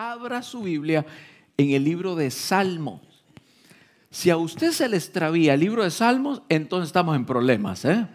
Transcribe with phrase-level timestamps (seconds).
[0.00, 1.04] abra su Biblia
[1.58, 3.02] en el libro de Salmos.
[4.10, 7.84] Si a usted se le extravía el libro de Salmos, entonces estamos en problemas.
[7.84, 8.06] ¿eh?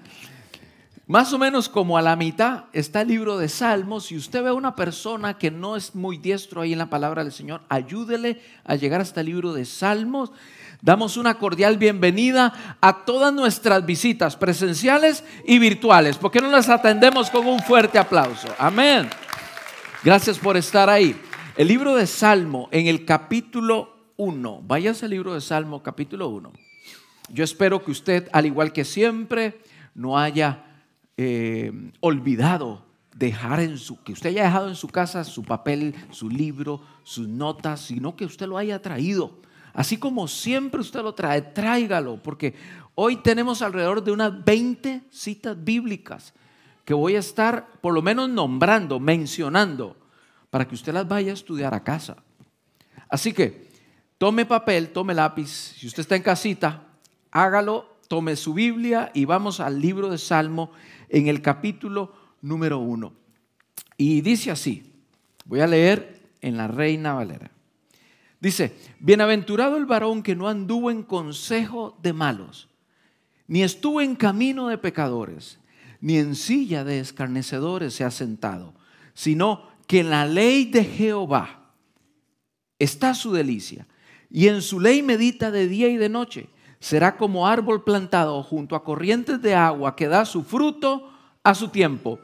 [1.05, 4.07] Más o menos como a la mitad está el libro de Salmos.
[4.07, 7.23] Si usted ve a una persona que no es muy diestro ahí en la palabra
[7.23, 10.31] del Señor, ayúdele a llegar hasta el libro de Salmos.
[10.81, 16.17] Damos una cordial bienvenida a todas nuestras visitas presenciales y virtuales.
[16.17, 18.47] ¿Por qué no las atendemos con un fuerte aplauso?
[18.57, 19.07] Amén.
[20.03, 21.15] Gracias por estar ahí.
[21.57, 24.63] El libro de Salmo en el capítulo 1.
[24.67, 26.51] Váyase al libro de Salmo capítulo 1.
[27.29, 29.61] Yo espero que usted, al igual que siempre,
[29.93, 30.65] no haya
[31.15, 31.71] eh,
[32.01, 32.83] olvidado
[33.15, 37.29] dejar en su, que usted haya dejado en su casa su papel, su libro, sus
[37.29, 39.39] notas, sino que usted lo haya traído.
[39.73, 42.53] Así como siempre usted lo trae, tráigalo, porque
[42.95, 46.33] hoy tenemos alrededor de unas 20 citas bíblicas
[46.83, 49.95] que voy a estar por lo menos nombrando, mencionando,
[50.55, 52.15] para que usted las vaya a estudiar a casa.
[53.09, 53.67] Así que
[54.17, 56.87] tome papel, tome lápiz, si usted está en casita,
[57.29, 60.71] hágalo, tome su Biblia y vamos al libro de Salmo
[61.09, 63.11] en el capítulo número uno.
[63.97, 64.93] Y dice así,
[65.43, 67.51] voy a leer en la Reina Valera.
[68.39, 72.69] Dice, bienaventurado el varón que no anduvo en consejo de malos,
[73.45, 75.59] ni estuvo en camino de pecadores
[75.99, 78.73] ni en silla de escarnecedores se ha sentado,
[79.13, 81.71] sino que en la ley de Jehová
[82.79, 83.87] está su delicia,
[84.29, 86.49] y en su ley medita de día y de noche.
[86.79, 91.09] Será como árbol plantado junto a corrientes de agua que da su fruto
[91.43, 92.19] a su tiempo,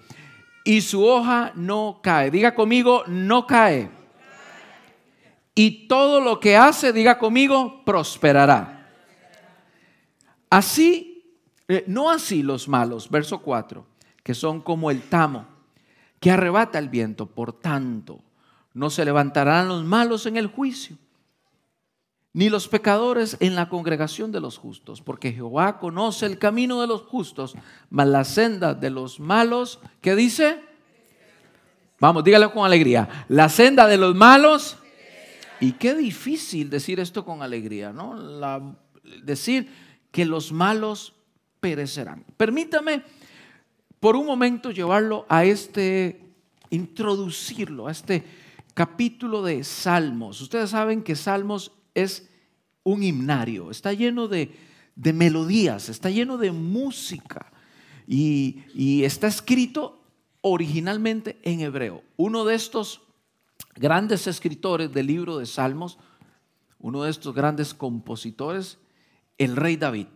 [0.64, 2.30] y su hoja no cae.
[2.30, 3.90] Diga conmigo, no cae.
[5.56, 8.90] Y todo lo que hace, diga conmigo, prosperará.
[10.50, 11.12] Así
[11.73, 13.86] eh, no así los malos, verso 4,
[14.25, 15.46] que son como el tamo,
[16.22, 17.25] que arrebata el viento.
[17.25, 18.22] Por tanto,
[18.73, 20.97] no se levantarán los malos en el juicio,
[22.31, 26.88] ni los pecadores en la congregación de los justos, porque Jehová conoce el camino de
[26.88, 27.56] los justos,
[27.90, 30.62] mas la senda de los malos, ¿qué dice?
[32.00, 33.25] Vamos, dígalo con alegría.
[33.28, 34.78] La senda de los malos.
[35.59, 38.75] Y qué difícil decir esto con alegría, ¿no?
[39.23, 39.69] decir
[40.12, 41.13] que los malos
[41.59, 42.25] perecerán.
[42.38, 43.03] Permítame
[44.01, 46.19] por un momento llevarlo a este,
[46.72, 48.23] introducirlo a este
[48.73, 50.41] capítulo de Salmos.
[50.41, 52.28] Ustedes saben que Salmos es
[52.84, 54.57] un himnario, está lleno de,
[54.95, 57.51] melodías, está lleno de música
[58.07, 60.01] y, y está escrito
[60.41, 62.01] originalmente en hebreo.
[62.17, 63.01] Uno de estos
[63.75, 66.00] grandes escritores del libro de Salmos,
[66.79, 68.79] uno de estos grandes compositores,
[69.38, 70.07] el rey David.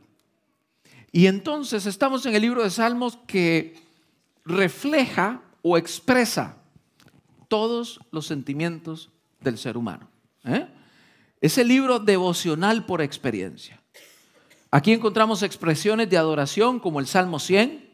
[1.16, 3.74] Y entonces estamos en el libro de Salmos que
[4.44, 6.58] refleja o expresa
[7.48, 10.10] todos los sentimientos del ser humano.
[10.44, 10.68] ¿eh?
[11.40, 13.82] Es el libro devocional por experiencia.
[14.72, 17.90] Aquí encontramos expresiones de adoración como el Salmo 100,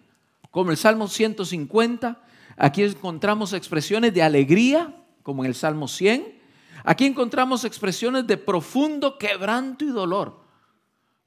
[0.49, 2.23] como el Salmo 150.
[2.57, 6.41] Aquí encontramos expresiones de alegría como en el Salmo 100.
[6.83, 10.41] Aquí encontramos expresiones de profundo quebranto y dolor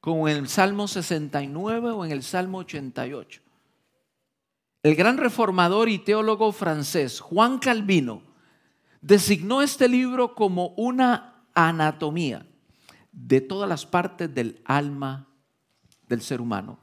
[0.05, 3.41] como en el Salmo 69 o en el Salmo 88.
[4.83, 8.21] El gran reformador y teólogo francés Juan Calvino
[9.01, 12.47] designó este libro como una anatomía
[13.13, 15.27] de todas las partes del alma
[16.07, 16.79] del ser humano,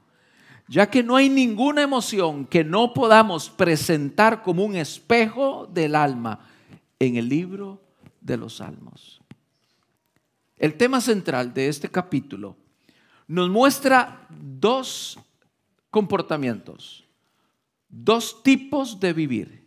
[0.66, 6.40] ya que no hay ninguna emoción que no podamos presentar como un espejo del alma
[6.98, 7.84] en el libro
[8.20, 9.20] de los salmos.
[10.56, 12.56] El tema central de este capítulo
[13.26, 15.18] nos muestra dos
[15.90, 17.04] comportamientos,
[17.88, 19.66] dos tipos de vivir,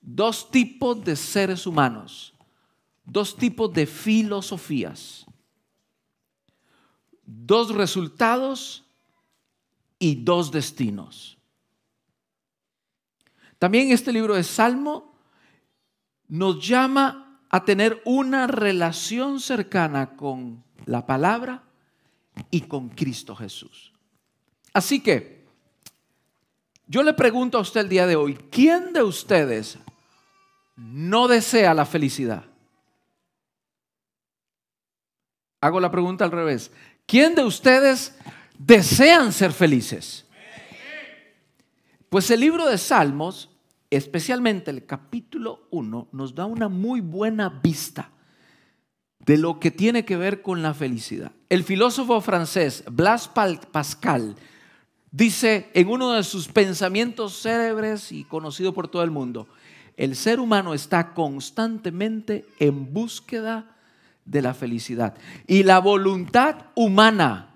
[0.00, 2.34] dos tipos de seres humanos,
[3.04, 5.26] dos tipos de filosofías,
[7.24, 8.84] dos resultados
[9.98, 11.38] y dos destinos.
[13.58, 15.14] También este libro de Salmo
[16.28, 21.69] nos llama a tener una relación cercana con la palabra
[22.50, 23.92] y con Cristo Jesús.
[24.72, 25.44] Así que,
[26.86, 29.78] yo le pregunto a usted el día de hoy, ¿quién de ustedes
[30.76, 32.44] no desea la felicidad?
[35.60, 36.72] Hago la pregunta al revés.
[37.06, 38.16] ¿Quién de ustedes
[38.58, 40.26] desean ser felices?
[42.08, 43.50] Pues el libro de Salmos,
[43.90, 48.10] especialmente el capítulo 1, nos da una muy buena vista
[49.26, 51.32] de lo que tiene que ver con la felicidad.
[51.48, 54.36] El filósofo francés Blas Pascal
[55.10, 59.48] dice en uno de sus pensamientos célebres y conocido por todo el mundo,
[59.96, 63.76] el ser humano está constantemente en búsqueda
[64.24, 65.14] de la felicidad.
[65.46, 67.50] Y la voluntad humana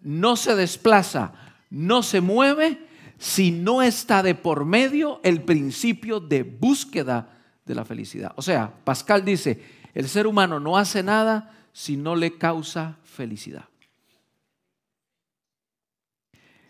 [0.00, 1.32] no se desplaza,
[1.70, 2.86] no se mueve
[3.18, 8.32] si no está de por medio el principio de búsqueda de la felicidad.
[8.36, 13.68] O sea, Pascal dice, el ser humano no hace nada si no le causa felicidad.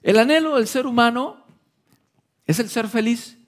[0.03, 1.45] El anhelo del ser humano
[2.47, 3.39] es el ser feliz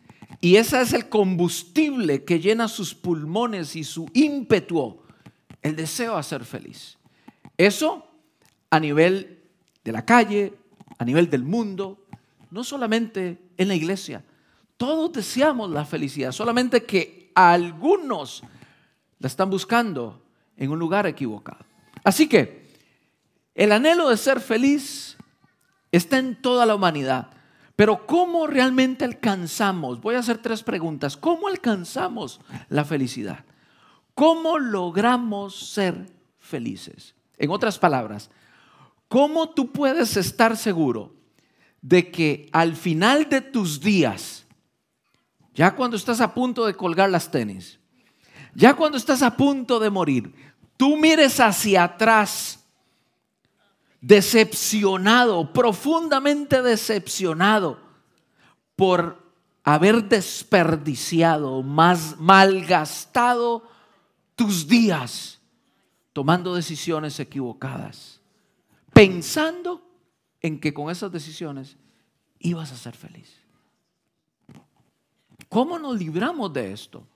[0.40, 5.00] y ese es el combustible que llena sus pulmones y su ímpetu,
[5.62, 6.98] el deseo de ser feliz.
[7.56, 8.06] Eso
[8.70, 9.42] a nivel
[9.84, 10.54] de la calle,
[10.98, 12.06] a nivel del mundo,
[12.50, 14.24] no solamente en la iglesia.
[14.76, 18.42] Todos deseamos la felicidad, solamente que algunos
[19.24, 20.22] la están buscando
[20.54, 21.64] en un lugar equivocado.
[22.04, 22.68] Así que
[23.54, 25.16] el anhelo de ser feliz
[25.90, 27.30] está en toda la humanidad.
[27.74, 30.02] Pero ¿cómo realmente alcanzamos?
[30.02, 31.16] Voy a hacer tres preguntas.
[31.16, 32.38] ¿Cómo alcanzamos
[32.68, 33.46] la felicidad?
[34.14, 36.06] ¿Cómo logramos ser
[36.38, 37.14] felices?
[37.38, 38.30] En otras palabras,
[39.08, 41.14] ¿cómo tú puedes estar seguro
[41.80, 44.44] de que al final de tus días,
[45.54, 47.80] ya cuando estás a punto de colgar las tenis,
[48.54, 50.34] ya cuando estás a punto de morir,
[50.76, 52.60] tú mires hacia atrás
[54.00, 57.78] decepcionado, profundamente decepcionado
[58.76, 59.24] por
[59.64, 63.66] haber desperdiciado, más malgastado
[64.36, 65.40] tus días
[66.12, 68.20] tomando decisiones equivocadas,
[68.92, 69.82] pensando
[70.40, 71.76] en que con esas decisiones
[72.38, 73.34] ibas a ser feliz.
[75.48, 77.06] ¿Cómo nos libramos de esto?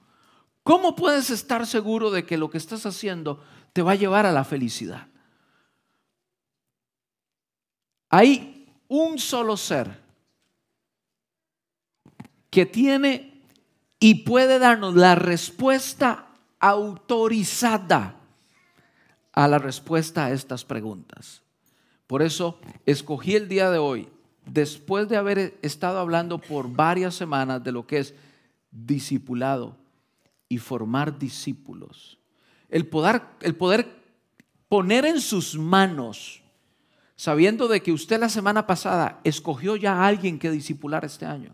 [0.68, 3.42] ¿Cómo puedes estar seguro de que lo que estás haciendo
[3.72, 5.06] te va a llevar a la felicidad?
[8.10, 9.98] Hay un solo ser
[12.50, 13.40] que tiene
[13.98, 16.26] y puede darnos la respuesta
[16.60, 18.16] autorizada
[19.32, 21.40] a la respuesta a estas preguntas.
[22.06, 24.10] Por eso escogí el día de hoy,
[24.44, 28.14] después de haber estado hablando por varias semanas de lo que es
[28.70, 29.87] discipulado
[30.48, 32.18] y formar discípulos,
[32.68, 33.88] el poder, el poder
[34.68, 36.42] poner en sus manos
[37.18, 41.52] sabiendo de que usted la semana pasada escogió ya a alguien que discipular este año,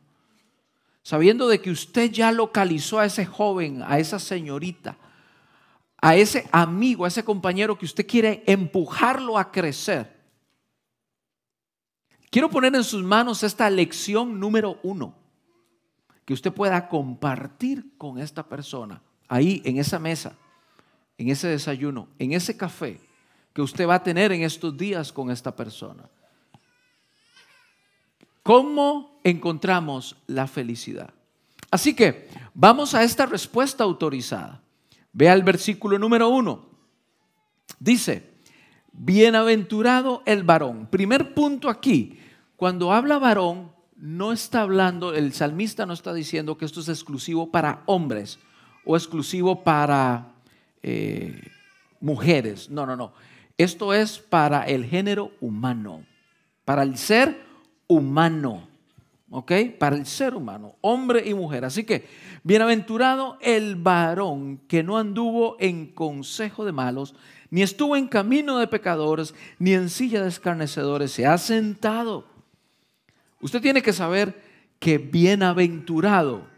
[1.03, 4.99] sabiendo de que usted ya localizó a ese joven, a esa señorita,
[5.97, 10.15] a ese amigo, a ese compañero que usted quiere empujarlo a crecer.
[12.29, 15.15] Quiero poner en sus manos esta lección número uno,
[16.25, 20.37] que usted pueda compartir con esta persona, ahí en esa mesa,
[21.19, 23.01] en ese desayuno, en ese café
[23.53, 26.05] que usted va a tener en estos días con esta persona.
[28.43, 31.15] ¿Cómo encontramos la felicidad?
[31.71, 34.61] Así que vamos a esta respuesta autorizada.
[35.13, 36.67] Vea el versículo número uno.
[37.79, 38.35] Dice,
[38.93, 40.89] bienaventurado el varón.
[40.89, 42.19] Primer punto aquí,
[42.57, 43.74] cuando habla varón,
[44.05, 48.39] no está hablando, el salmista no está diciendo que esto es exclusivo para hombres
[48.85, 50.35] o exclusivo para
[50.83, 51.41] eh,
[52.01, 52.69] mujeres.
[52.69, 53.15] No, no, no.
[53.57, 56.05] Esto es para el género humano,
[56.67, 57.47] para el ser
[57.87, 58.69] humano,
[59.31, 59.53] ¿ok?
[59.79, 61.65] Para el ser humano, hombre y mujer.
[61.65, 62.07] Así que,
[62.43, 67.15] bienaventurado el varón que no anduvo en consejo de malos,
[67.49, 72.34] ni estuvo en camino de pecadores, ni en silla de escarnecedores, se ha sentado.
[73.45, 74.43] Usted tiene que saber
[74.79, 76.49] que bienaventurado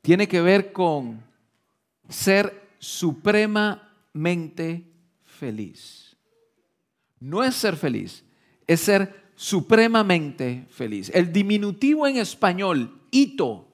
[0.00, 1.22] tiene que ver con
[2.08, 4.84] ser supremamente
[5.22, 6.16] feliz.
[7.20, 8.24] No es ser feliz,
[8.66, 11.12] es ser supremamente feliz.
[11.14, 13.68] El diminutivo en español, hito.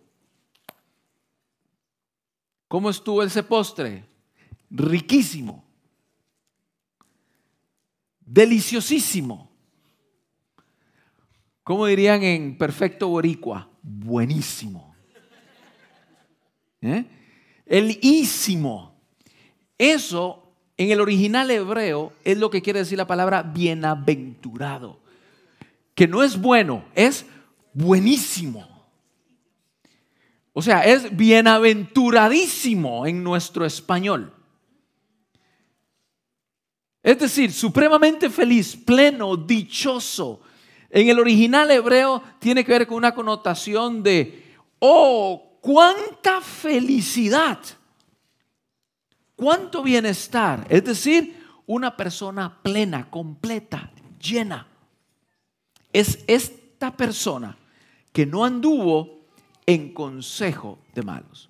[2.69, 4.05] ¿Cómo estuvo ese postre?
[4.69, 5.65] Riquísimo.
[8.21, 9.48] Deliciosísimo.
[11.69, 13.69] ¿Cómo dirían en perfecto boricua?
[13.83, 14.97] Buenísimo.
[16.81, 17.05] ¿Eh?
[17.67, 18.99] El ísimo.
[19.77, 25.01] Eso en el original hebreo es lo que quiere decir la palabra bienaventurado.
[25.95, 27.27] Que no es bueno, es
[27.75, 28.67] buenísimo.
[30.55, 34.33] O sea, es bienaventuradísimo en nuestro español.
[37.03, 40.41] Es decir, supremamente feliz, pleno, dichoso.
[40.91, 44.45] En el original hebreo tiene que ver con una connotación de,
[44.79, 47.59] oh, cuánta felicidad
[49.39, 50.67] cuánto bienestar.
[50.69, 53.91] Es decir, una persona plena, completa,
[54.21, 54.67] llena.
[55.93, 57.57] Es esta persona
[58.13, 59.21] que no anduvo
[59.65, 61.49] en consejo de malos.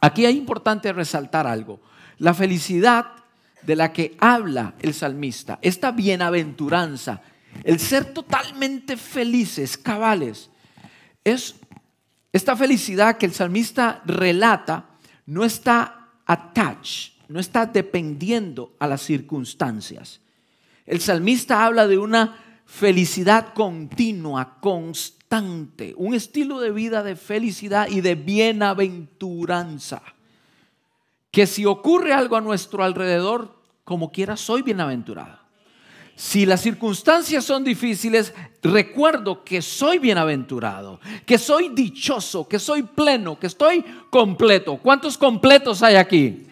[0.00, 1.80] Aquí es importante resaltar algo.
[2.18, 3.06] La felicidad
[3.62, 7.22] de la que habla el salmista, esta bienaventuranza,
[7.64, 10.50] el ser totalmente felices, cabales,
[11.24, 11.56] es
[12.32, 14.90] esta felicidad que el salmista relata,
[15.26, 20.20] no está attached, no está dependiendo a las circunstancias.
[20.84, 28.00] El salmista habla de una felicidad continua, constante, un estilo de vida de felicidad y
[28.00, 30.02] de bienaventuranza.
[31.30, 35.45] Que si ocurre algo a nuestro alrededor, como quiera, soy bienaventurado.
[36.16, 38.32] Si las circunstancias son difíciles,
[38.62, 44.78] recuerdo que soy bienaventurado, que soy dichoso, que soy pleno, que estoy completo.
[44.78, 46.46] ¿Cuántos completos hay aquí?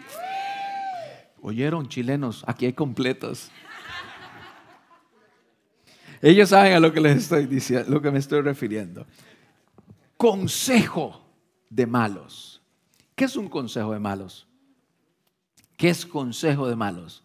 [1.40, 3.50] Oyeron, chilenos, aquí hay completos.
[6.20, 9.06] Ellos saben a lo que les estoy diciendo, lo que me estoy refiriendo.
[10.18, 11.24] Consejo
[11.70, 12.60] de malos.
[13.14, 14.46] ¿Qué es un consejo de malos?
[15.78, 17.23] ¿Qué es consejo de malos?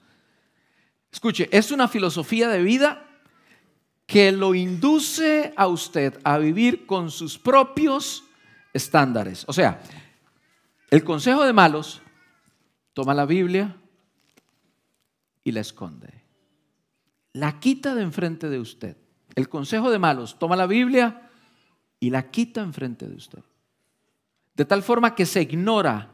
[1.12, 3.06] Escuche, es una filosofía de vida
[4.06, 8.24] que lo induce a usted a vivir con sus propios
[8.74, 9.46] estándares.
[9.48, 9.82] O sea,
[10.90, 12.02] el consejo de malos
[12.94, 13.76] toma la Biblia
[15.44, 16.12] y la esconde.
[17.34, 18.98] La quita de enfrente de usted.
[19.36, 21.30] El consejo de malos toma la Biblia
[22.00, 23.44] y la quita enfrente de usted.
[24.56, 26.10] De tal forma que se ignora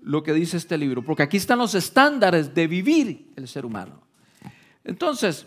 [0.00, 4.07] lo que dice este libro, porque aquí están los estándares de vivir el ser humano.
[4.88, 5.46] Entonces,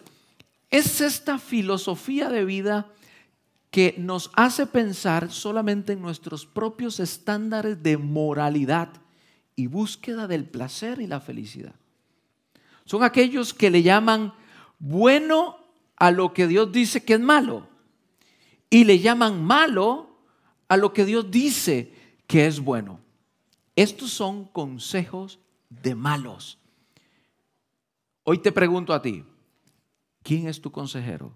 [0.70, 2.92] es esta filosofía de vida
[3.72, 8.90] que nos hace pensar solamente en nuestros propios estándares de moralidad
[9.56, 11.74] y búsqueda del placer y la felicidad.
[12.86, 14.32] Son aquellos que le llaman
[14.78, 15.58] bueno
[15.96, 17.68] a lo que Dios dice que es malo
[18.70, 20.20] y le llaman malo
[20.68, 21.92] a lo que Dios dice
[22.28, 23.00] que es bueno.
[23.76, 26.60] Estos son consejos de malos.
[28.24, 29.26] Hoy te pregunto a ti,
[30.24, 31.34] ¿quién es tu consejero?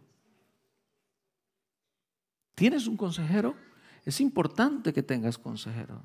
[2.56, 3.56] ¿Tienes un consejero?
[4.06, 6.02] Es importante que tengas consejero.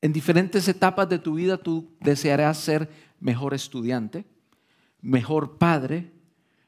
[0.00, 4.24] En diferentes etapas de tu vida tú desearás ser mejor estudiante,
[5.00, 6.12] mejor padre,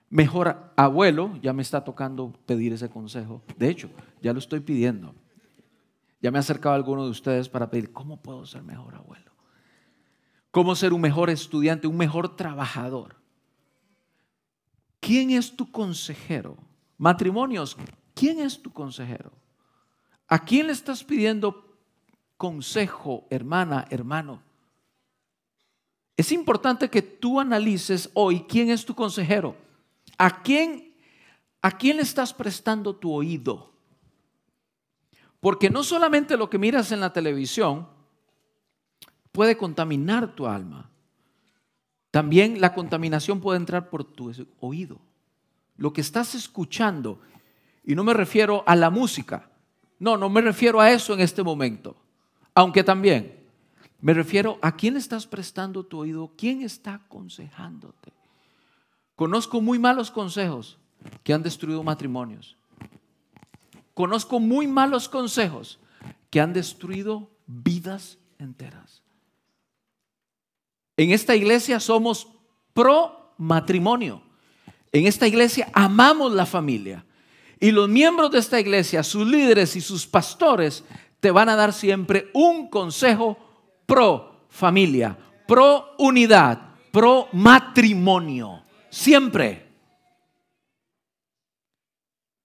[0.09, 1.37] mejor abuelo.
[1.43, 3.43] Ya me está tocando pedir ese consejo.
[3.57, 3.90] De hecho,
[4.23, 5.14] ya lo estoy pidiendo.
[6.21, 9.33] Ya me ha acercado alguno de ustedes para pedir, ¿cómo puedo ser mejor abuelo?
[10.50, 13.16] ¿Cómo ser un mejor estudiante, un mejor trabajador?
[15.05, 16.57] ¿Quién es tu consejero?
[16.97, 17.77] Matrimonios,
[18.15, 19.33] ¿quién es tu consejero?
[20.29, 21.77] ¿A quién le estás pidiendo
[22.39, 24.43] consejo, hermana, hermano?
[26.17, 29.55] Es importante que tú analices hoy quién es tu consejero.
[30.17, 30.95] ¿A quién,
[31.61, 33.75] a quién le estás prestando tu oído?
[35.39, 37.87] Porque no solamente lo que miras en la televisión
[39.33, 40.94] puede contaminar tu alma.
[42.14, 44.30] También la contaminación puede entrar por tu
[44.61, 45.00] oído.
[45.76, 47.18] Lo que estás escuchando,
[47.83, 49.50] y no me refiero a la música,
[49.99, 51.97] no, no me refiero a eso en este momento,
[52.54, 53.35] aunque también
[54.00, 58.12] me refiero a quién estás prestando tu oído, quién está aconsejándote.
[59.16, 60.78] Conozco muy malos consejos
[61.25, 62.56] que han destruido matrimonios.
[63.92, 65.80] Conozco muy malos consejos
[66.30, 69.04] que han destruido vidas enteras.
[70.97, 72.29] En esta iglesia somos
[72.73, 74.23] pro matrimonio.
[74.93, 77.05] En esta iglesia amamos la familia.
[77.59, 80.85] Y los miembros de esta iglesia, sus líderes y sus pastores,
[81.21, 83.39] te van a dar siempre un consejo
[83.87, 85.17] pro familia,
[85.49, 88.63] pro unidad, pro matrimonio.
[88.91, 89.67] Siempre.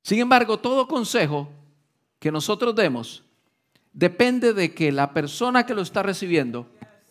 [0.02, 1.50] Sin embargo, todo consejo
[2.18, 3.24] que nosotros demos
[3.94, 6.68] depende de que la persona que lo está recibiendo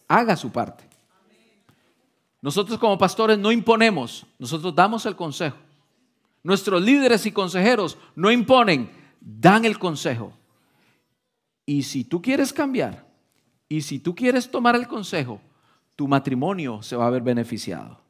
[0.09, 0.88] haga su parte.
[2.41, 5.57] Nosotros como pastores no imponemos, nosotros damos el consejo.
[6.43, 8.91] Nuestros líderes y consejeros no imponen,
[9.21, 10.33] dan el consejo.
[11.67, 13.07] Y si tú quieres cambiar,
[13.69, 15.41] y si tú quieres tomar el consejo,
[15.97, 18.01] tu matrimonio se va a ver beneficiado.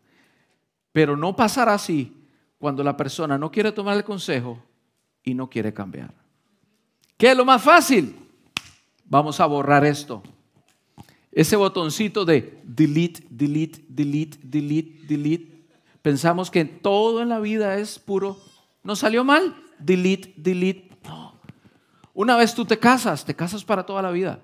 [0.93, 2.15] Pero no pasará así
[2.59, 4.63] cuando la persona no quiere tomar el consejo
[5.23, 6.13] y no quiere cambiar.
[7.17, 8.17] ¿Qué es lo más fácil?
[9.05, 10.23] Vamos a borrar esto.
[11.39, 15.69] Ese botoncito de delete, delete, delete, delete, delete.
[16.03, 18.41] Pensamos que todo en la vida es puro.
[18.83, 19.55] ¿No salió mal?
[19.79, 20.99] Delete, delete.
[21.05, 21.41] No.
[22.13, 24.41] Una vez tú te casas, te casas para toda la vida.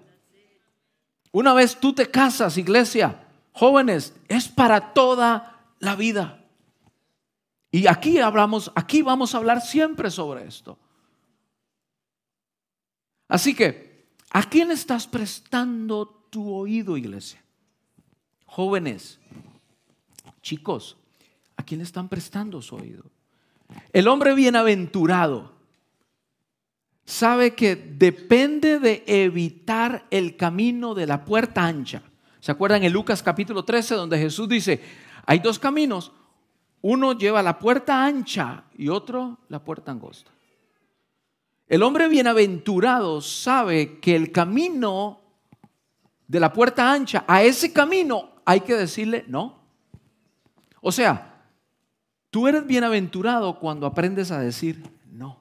[1.32, 6.44] Una vez tú te casas, iglesia, jóvenes, es para toda la vida.
[7.72, 10.78] Y aquí hablamos, aquí vamos a hablar siempre sobre esto.
[13.26, 17.40] Así que, ¿a quién estás prestando tu oído, iglesia?
[18.44, 19.20] Jóvenes,
[20.42, 20.96] chicos,
[21.56, 23.04] ¿a quién están prestando su oído?
[23.92, 25.52] El hombre bienaventurado
[27.04, 32.02] sabe que depende de evitar el camino de la puerta ancha.
[32.40, 34.82] ¿Se acuerdan en Lucas capítulo 13 donde Jesús dice,
[35.26, 36.10] hay dos caminos,
[36.82, 40.32] uno lleva la puerta ancha y otro la puerta angosta?
[41.68, 45.23] El hombre bienaventurado sabe que el camino
[46.26, 49.58] de la puerta ancha, a ese camino hay que decirle no.
[50.80, 51.42] O sea,
[52.30, 55.38] tú eres bienaventurado cuando aprendes a decir no.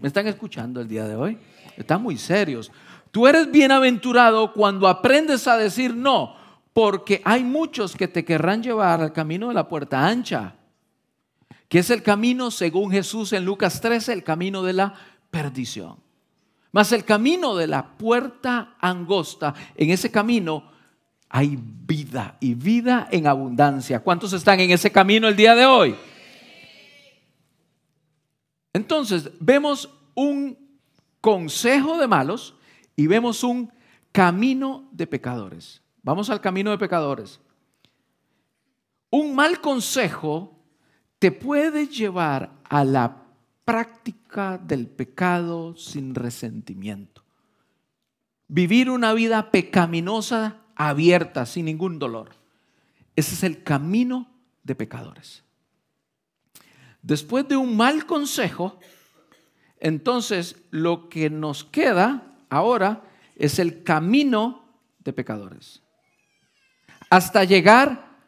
[0.00, 1.38] ¿Me están escuchando el día de hoy?
[1.76, 2.70] Están muy serios.
[3.10, 6.36] Tú eres bienaventurado cuando aprendes a decir no,
[6.72, 10.54] porque hay muchos que te querrán llevar al camino de la puerta ancha,
[11.68, 14.94] que es el camino, según Jesús en Lucas 13, el camino de la
[15.30, 15.96] perdición.
[16.72, 20.70] Mas el camino de la puerta angosta, en ese camino
[21.28, 24.00] hay vida y vida en abundancia.
[24.00, 25.96] ¿Cuántos están en ese camino el día de hoy?
[28.72, 30.58] Entonces, vemos un
[31.20, 32.54] consejo de malos
[32.96, 33.72] y vemos un
[34.12, 35.82] camino de pecadores.
[36.02, 37.40] Vamos al camino de pecadores.
[39.10, 40.56] Un mal consejo
[41.18, 43.24] te puede llevar a la
[43.64, 47.24] práctica del pecado sin resentimiento.
[48.46, 52.30] Vivir una vida pecaminosa abierta, sin ningún dolor.
[53.16, 54.30] Ese es el camino
[54.62, 55.42] de pecadores.
[57.02, 58.78] Después de un mal consejo,
[59.78, 63.02] entonces lo que nos queda ahora
[63.34, 64.64] es el camino
[65.00, 65.82] de pecadores.
[67.08, 68.18] Hasta llegar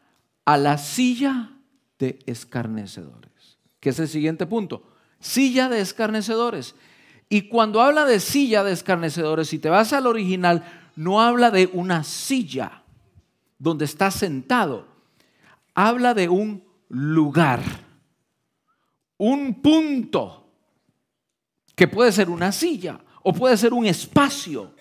[0.44, 1.52] a la silla
[1.98, 4.91] de escarnecedores, que es el siguiente punto.
[5.22, 6.74] Silla de escarnecedores.
[7.30, 11.70] Y cuando habla de silla de escarnecedores, si te vas al original, no habla de
[11.72, 12.82] una silla
[13.58, 14.86] donde estás sentado,
[15.74, 17.62] habla de un lugar
[19.24, 20.48] un punto,
[21.76, 24.74] que puede ser una silla o puede ser un espacio,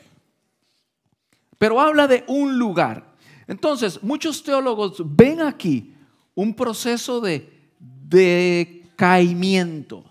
[1.60, 3.14] pero habla de un lugar.
[3.46, 5.94] Entonces, muchos teólogos ven aquí
[6.34, 7.70] un proceso de
[8.08, 10.11] decaimiento,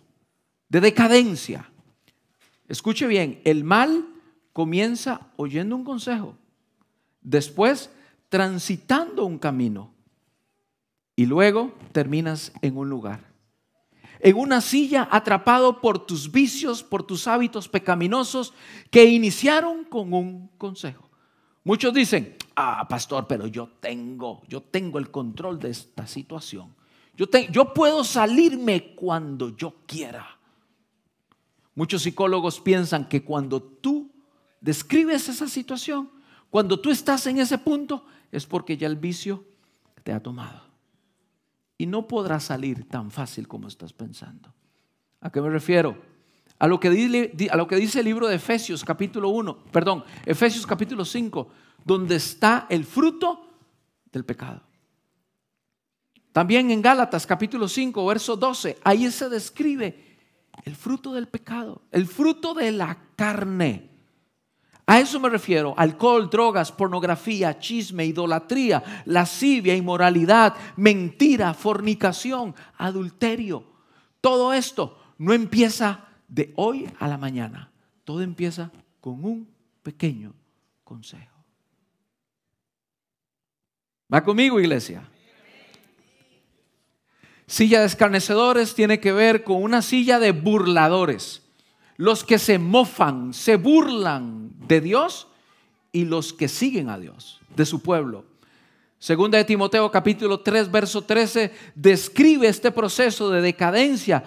[0.71, 1.71] de decadencia.
[2.69, 4.07] Escuche bien, el mal
[4.55, 6.37] comienza oyendo un consejo,
[7.21, 7.91] después
[8.31, 9.93] transitando un camino
[11.15, 13.31] y luego terminas en un lugar
[14.21, 18.53] en una silla atrapado por tus vicios, por tus hábitos pecaminosos
[18.91, 21.09] que iniciaron con un consejo.
[21.65, 26.75] Muchos dicen, ah, pastor, pero yo tengo, yo tengo el control de esta situación.
[27.17, 30.39] Yo, yo puedo salirme cuando yo quiera.
[31.81, 34.13] Muchos psicólogos piensan que cuando tú
[34.61, 36.11] describes esa situación,
[36.51, 39.47] cuando tú estás en ese punto, es porque ya el vicio
[40.05, 40.61] te ha tomado
[41.79, 44.53] y no podrás salir tan fácil como estás pensando.
[45.23, 45.97] ¿A qué me refiero?
[46.59, 50.05] A lo que, dice, a lo que dice el libro de Efesios capítulo 1, perdón,
[50.27, 51.49] Efesios capítulo 5,
[51.83, 53.49] donde está el fruto
[54.13, 54.61] del pecado.
[56.33, 60.10] También en Gálatas capítulo 5, verso 12, ahí se describe
[60.65, 63.91] el fruto del pecado, el fruto de la carne.
[64.87, 73.65] A eso me refiero, alcohol, drogas, pornografía, chisme, idolatría, lascivia, inmoralidad, mentira, fornicación, adulterio.
[74.21, 77.71] Todo esto no empieza de hoy a la mañana,
[78.05, 79.49] todo empieza con un
[79.83, 80.35] pequeño
[80.83, 81.37] consejo.
[84.13, 85.09] ¿Va conmigo, iglesia?
[87.51, 91.43] Silla de escarnecedores tiene que ver con una silla de burladores
[91.97, 95.27] los que se mofan, se burlan de Dios
[95.91, 98.25] y los que siguen a Dios, de su pueblo.
[99.01, 104.23] Segunda de Timoteo capítulo 3, verso 13, describe este proceso de decadencia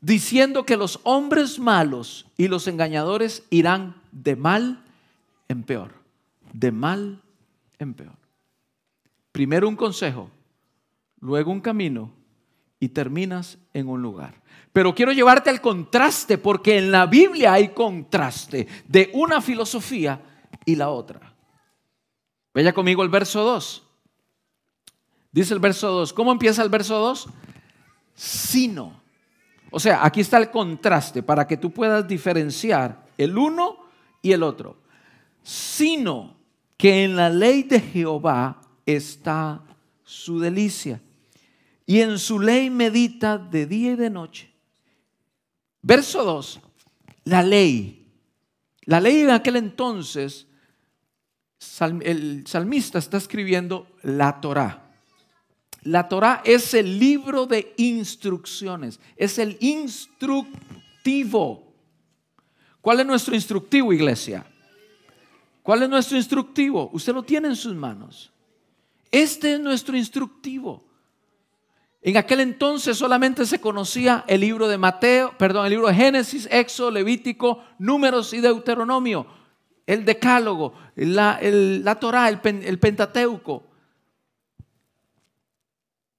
[0.00, 4.82] diciendo que los hombres malos y los engañadores irán de mal
[5.46, 5.92] en peor,
[6.52, 7.22] de mal
[7.78, 8.16] en peor.
[9.30, 10.28] Primero un consejo,
[11.20, 12.23] luego un camino
[12.80, 14.42] y terminas en un lugar.
[14.72, 20.20] Pero quiero llevarte al contraste, porque en la Biblia hay contraste de una filosofía
[20.64, 21.34] y la otra.
[22.52, 23.82] Vaya conmigo el verso 2.
[25.32, 26.12] Dice el verso 2.
[26.12, 27.28] ¿Cómo empieza el verso 2?
[28.14, 29.00] Sino.
[29.70, 33.78] O sea, aquí está el contraste para que tú puedas diferenciar el uno
[34.22, 34.76] y el otro.
[35.42, 36.36] Sino
[36.76, 39.62] que en la ley de Jehová está
[40.04, 41.00] su delicia.
[41.86, 44.50] Y en su ley medita de día y de noche.
[45.82, 46.60] Verso 2,
[47.24, 48.06] la ley.
[48.86, 50.46] La ley en aquel entonces,
[52.02, 54.80] el salmista está escribiendo la Torá.
[55.82, 60.54] La Torá es el libro de instrucciones, es el instructivo.
[62.80, 64.46] ¿Cuál es nuestro instructivo, iglesia?
[65.62, 66.90] ¿Cuál es nuestro instructivo?
[66.92, 68.30] Usted lo tiene en sus manos.
[69.10, 70.82] Este es nuestro instructivo.
[72.06, 76.46] En aquel entonces solamente se conocía el libro de Mateo, perdón, el libro de Génesis,
[76.50, 79.26] Éxodo, Levítico, Números y Deuteronomio,
[79.86, 83.64] el Decálogo, la, la Torah, el Pentateuco.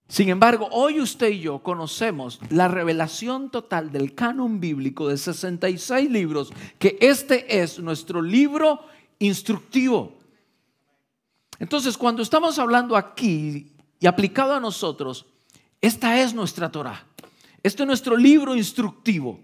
[0.07, 6.09] Sin embargo, hoy usted y yo conocemos la revelación total del canon bíblico de 66
[6.09, 8.79] libros, que este es nuestro libro
[9.19, 10.17] instructivo.
[11.59, 15.27] Entonces, cuando estamos hablando aquí y aplicado a nosotros,
[15.85, 17.05] esta es nuestra Torah.
[17.61, 19.39] Este es nuestro libro instructivo.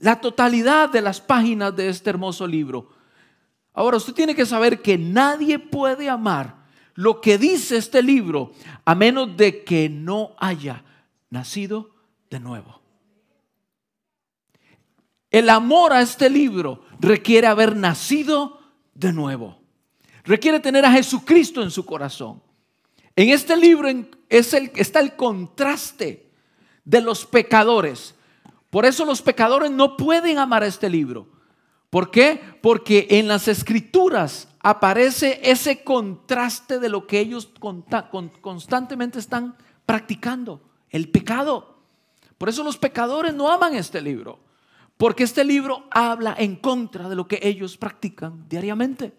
[0.00, 2.90] La totalidad de las páginas de este hermoso libro.
[3.72, 6.62] Ahora, usted tiene que saber que nadie puede amar
[6.94, 8.52] lo que dice este libro,
[8.84, 10.84] a menos de que no haya
[11.30, 11.90] nacido
[12.28, 12.80] de nuevo.
[15.30, 18.60] El amor a este libro requiere haber nacido
[18.92, 19.58] de nuevo.
[20.24, 22.42] Requiere tener a Jesucristo en su corazón.
[23.14, 23.88] En este libro
[24.28, 26.30] está el contraste
[26.84, 28.14] de los pecadores.
[28.70, 31.28] Por eso los pecadores no pueden amar este libro.
[31.90, 32.40] ¿Por qué?
[32.62, 37.52] Porque en las escrituras aparece ese contraste de lo que ellos
[38.40, 41.76] constantemente están practicando, el pecado.
[42.38, 44.38] Por eso los pecadores no aman este libro,
[44.96, 49.12] porque este libro habla en contra de lo que ellos practican diariamente.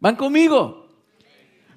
[0.00, 0.83] ¿Van conmigo?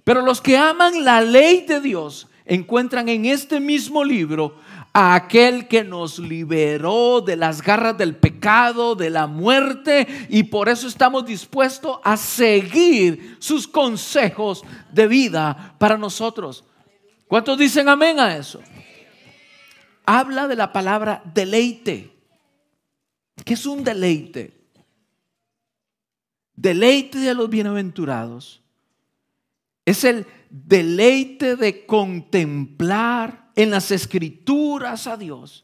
[0.07, 4.57] Pero los que aman la ley de Dios encuentran en este mismo libro
[4.93, 10.69] a aquel que nos liberó de las garras del pecado, de la muerte, y por
[10.69, 16.63] eso estamos dispuestos a seguir sus consejos de vida para nosotros.
[17.27, 18.61] ¿Cuántos dicen amén a eso?
[20.05, 22.15] Habla de la palabra deleite.
[23.43, 24.69] ¿Qué es un deleite?
[26.55, 28.61] Deleite de los bienaventurados.
[29.87, 35.63] Es el deleite de contemplar en las escrituras a Dios.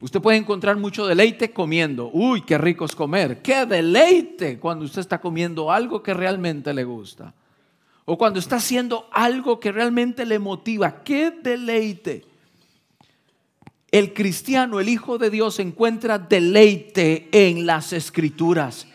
[0.00, 2.10] Usted puede encontrar mucho deleite comiendo.
[2.10, 3.42] Uy, qué rico es comer.
[3.42, 7.34] Qué deleite cuando usted está comiendo algo que realmente le gusta.
[8.06, 11.04] O cuando está haciendo algo que realmente le motiva.
[11.04, 12.24] Qué deleite.
[13.90, 18.86] El cristiano, el Hijo de Dios, encuentra deleite en las escrituras.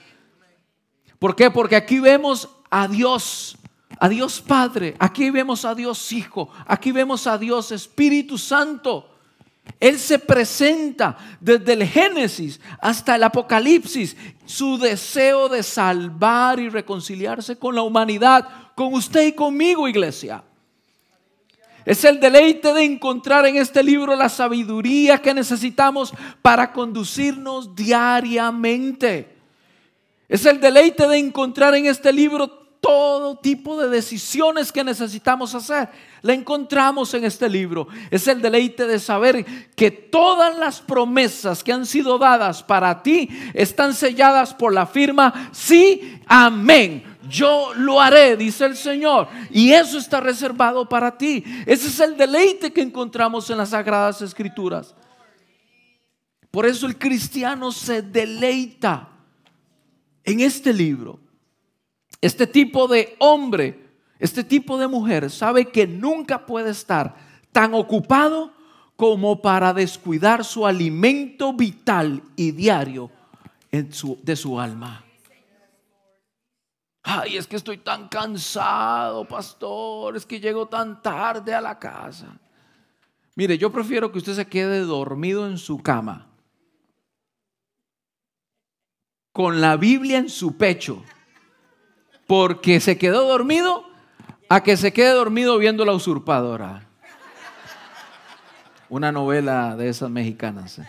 [1.19, 1.51] ¿Por qué?
[1.51, 3.57] Porque aquí vemos a Dios
[3.99, 9.09] a Dios Padre, aquí vemos a Dios Hijo, aquí vemos a Dios Espíritu Santo.
[9.79, 17.57] Él se presenta desde el Génesis hasta el Apocalipsis, su deseo de salvar y reconciliarse
[17.57, 20.43] con la humanidad, con usted y conmigo, iglesia.
[21.85, 29.35] Es el deleite de encontrar en este libro la sabiduría que necesitamos para conducirnos diariamente.
[30.27, 35.89] Es el deleite de encontrar en este libro todo tipo de decisiones que necesitamos hacer.
[36.21, 37.87] La encontramos en este libro.
[38.11, 39.43] Es el deleite de saber
[39.75, 45.49] que todas las promesas que han sido dadas para ti están selladas por la firma
[45.51, 47.03] sí, amén.
[47.27, 49.29] Yo lo haré, dice el Señor.
[49.49, 51.43] Y eso está reservado para ti.
[51.65, 54.93] Ese es el deleite que encontramos en las Sagradas Escrituras.
[56.51, 59.09] Por eso el cristiano se deleita
[60.23, 61.24] en este libro.
[62.21, 63.79] Este tipo de hombre,
[64.19, 67.15] este tipo de mujer sabe que nunca puede estar
[67.51, 68.53] tan ocupado
[68.95, 73.11] como para descuidar su alimento vital y diario
[73.71, 75.03] de su alma.
[77.07, 82.39] Ay, es que estoy tan cansado, pastor, es que llego tan tarde a la casa.
[83.35, 86.27] Mire, yo prefiero que usted se quede dormido en su cama,
[89.31, 91.03] con la Biblia en su pecho
[92.27, 93.85] porque se quedó dormido
[94.49, 96.87] a que se quede dormido viendo la usurpadora.
[98.89, 100.79] Una novela de esas mexicanas.
[100.79, 100.87] ¿eh?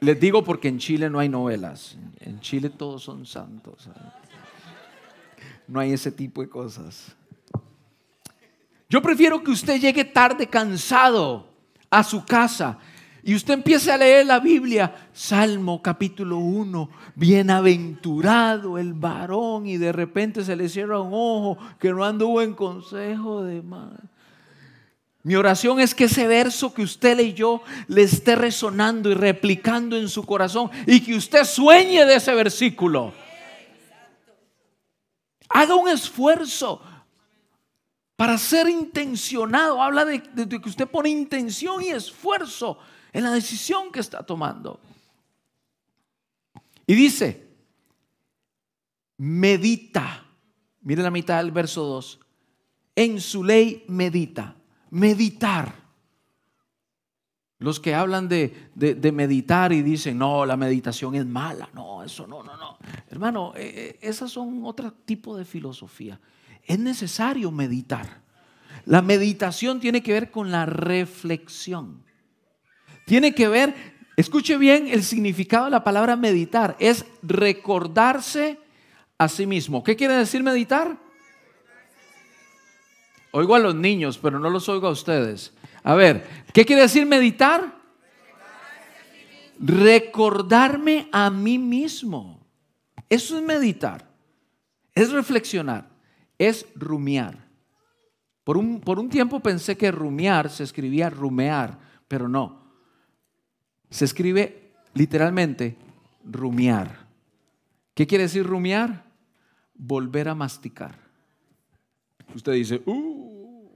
[0.00, 1.96] Les digo porque en Chile no hay novelas.
[2.20, 3.86] En Chile todos son santos.
[3.86, 5.42] ¿eh?
[5.68, 7.14] No hay ese tipo de cosas.
[8.88, 11.48] Yo prefiero que usted llegue tarde cansado
[11.90, 12.78] a su casa
[13.26, 19.90] y usted empiece a leer la Biblia, Salmo capítulo 1, bienaventurado el varón y de
[19.90, 23.98] repente se le cierra un ojo que no anduvo en consejo de mal.
[25.24, 30.08] Mi oración es que ese verso que usted leyó le esté resonando y replicando en
[30.08, 33.12] su corazón y que usted sueñe de ese versículo.
[35.48, 36.80] Haga un esfuerzo
[38.14, 39.82] para ser intencionado.
[39.82, 42.78] Habla de, de, que usted pone intención y esfuerzo
[43.16, 44.78] en la decisión que está tomando.
[46.86, 47.48] Y dice,
[49.16, 50.26] medita.
[50.82, 52.20] Mire la mitad del verso 2.
[52.94, 54.54] En su ley medita
[54.90, 55.74] meditar.
[57.58, 58.52] Los que hablan de,
[59.14, 61.70] meditar y dicen, no, la meditación es mala.
[61.72, 62.76] No, eso no, no, no.
[63.08, 66.20] Hermano, eh, eh, esas son otro tipo de filosofía.
[66.66, 68.20] Es necesario meditar.
[68.84, 72.04] La meditación tiene que ver con la reflexión.
[73.06, 73.72] Tiene que ver,
[74.16, 76.76] escuche bien el significado de la palabra meditar.
[76.80, 78.58] Es recordarse
[79.16, 79.84] a sí mismo.
[79.84, 80.98] ¿Qué quiere decir meditar?
[83.30, 85.52] Oigo a los niños, pero no los oigo a ustedes.
[85.84, 87.76] A ver, ¿qué quiere decir meditar?
[89.60, 92.44] Recordarme a mí mismo.
[93.08, 94.04] Eso es meditar.
[94.92, 95.88] Es reflexionar.
[96.38, 97.46] Es rumiar.
[98.42, 102.65] Por un, por un tiempo pensé que rumiar se escribía rumear, pero no.
[103.90, 105.76] Se escribe literalmente
[106.24, 107.06] rumiar.
[107.94, 109.04] ¿Qué quiere decir rumiar?
[109.74, 110.98] Volver a masticar.
[112.34, 113.70] Usted dice, uh.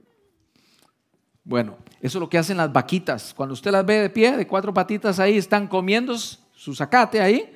[1.43, 3.33] Bueno, eso es lo que hacen las vaquitas.
[3.33, 7.51] Cuando usted las ve de pie, de cuatro patitas ahí, están comiendo su zacate ahí,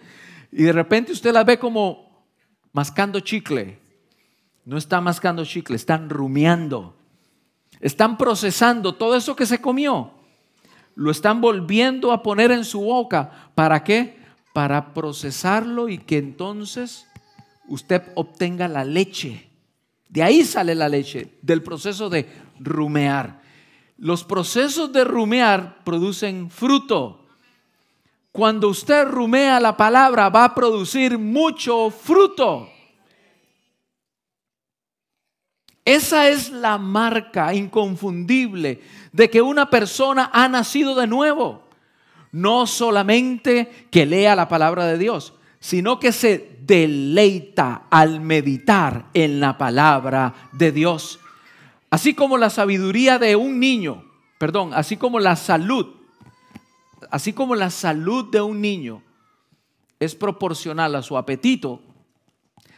[0.51, 2.25] y de repente usted las ve como
[2.71, 3.79] mascando chicle.
[4.63, 6.95] No están mascando chicle, están rumiando.
[7.79, 10.14] Están procesando todo eso que se comió.
[10.95, 13.51] Lo están volviendo a poner en su boca.
[13.53, 14.17] ¿Para qué?
[14.53, 17.05] Para procesarlo y que entonces
[17.67, 19.49] usted obtenga la leche
[20.15, 22.25] de ahí sale la leche, del proceso de
[22.59, 23.41] rumear.
[23.97, 27.25] Los procesos de rumear producen fruto.
[28.31, 32.69] Cuando usted rumea la palabra va a producir mucho fruto.
[35.83, 38.81] Esa es la marca inconfundible
[39.15, 41.63] de que una persona ha nacido de nuevo.
[42.33, 49.39] No solamente que lea la palabra de Dios, sino que se deleita al meditar en
[49.39, 51.21] la palabra de Dios.
[51.89, 54.03] Así como la sabiduría de un niño,
[54.37, 55.95] perdón, así como la salud,
[57.09, 59.01] así como la salud de un niño
[59.97, 61.81] es proporcional a su apetito,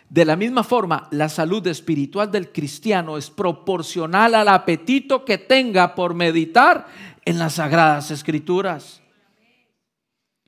[0.09, 5.95] de la misma forma, la salud espiritual del cristiano es proporcional al apetito que tenga
[5.95, 6.87] por meditar
[7.25, 9.01] en las sagradas escrituras.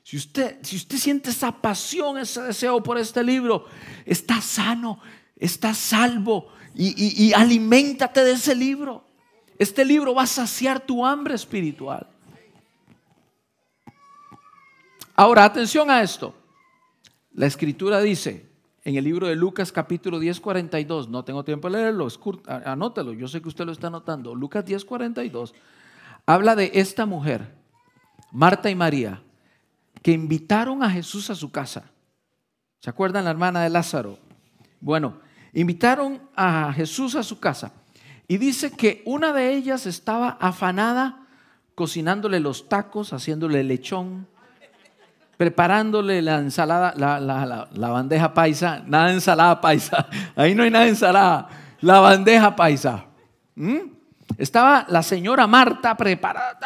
[0.02, 3.65] Si usted, si usted siente esa pasión, ese deseo por este libro,
[4.06, 5.02] está sano,
[5.36, 9.04] está salvo y, y aliméntate de ese libro.
[9.58, 12.08] Este libro va a saciar tu hambre espiritual.
[15.15, 16.34] Ahora, atención a esto.
[17.34, 18.48] La escritura dice
[18.83, 22.07] en el libro de Lucas capítulo 10, 42, no tengo tiempo de leerlo,
[22.65, 24.33] anótalo, yo sé que usted lo está anotando.
[24.35, 25.53] Lucas 10, 42,
[26.25, 27.55] habla de esta mujer,
[28.31, 29.21] Marta y María,
[30.01, 31.91] que invitaron a Jesús a su casa.
[32.79, 34.17] ¿Se acuerdan la hermana de Lázaro?
[34.79, 35.19] Bueno,
[35.53, 37.73] invitaron a Jesús a su casa
[38.27, 41.27] y dice que una de ellas estaba afanada
[41.75, 44.27] cocinándole los tacos, haciéndole lechón,
[45.39, 50.89] preparándole la ensalada, la, bandeja paisa, nada de ensalada paisa, ahí no hay nada de
[50.89, 51.47] ensalada,
[51.80, 53.06] la bandeja paisa.
[53.56, 53.78] ¿Mm?
[54.38, 56.60] Estaba la señora Marta preparada.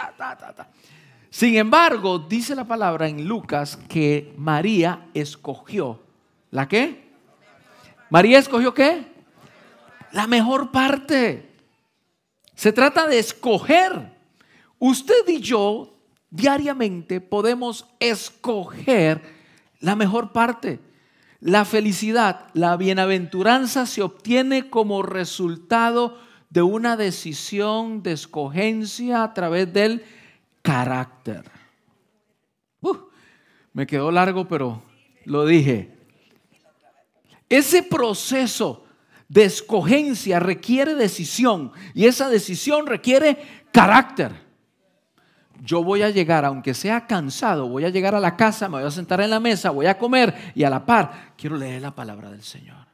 [1.30, 6.02] Sin embargo, dice la palabra en Lucas que María escogió.
[6.50, 7.12] ¿La qué?
[8.10, 9.06] María escogió qué?
[10.14, 11.48] La mejor parte.
[12.56, 14.18] Se trata de escoger.
[14.80, 15.93] Usted y yo
[16.34, 19.22] diariamente podemos escoger
[19.80, 20.80] la mejor parte.
[21.40, 26.18] La felicidad, la bienaventuranza se obtiene como resultado
[26.50, 30.04] de una decisión de escogencia a través del
[30.62, 31.44] carácter.
[33.74, 34.84] Me quedó largo, pero
[35.26, 35.98] lo dije.
[37.50, 38.86] Ese proceso
[39.28, 44.43] de escogencia requiere decisión y esa decisión requiere carácter.
[45.64, 48.88] Yo voy a llegar, aunque sea cansado, voy a llegar a la casa, me voy
[48.88, 51.96] a sentar en la mesa, voy a comer y a la par quiero leer la
[51.96, 52.86] palabra del Señor.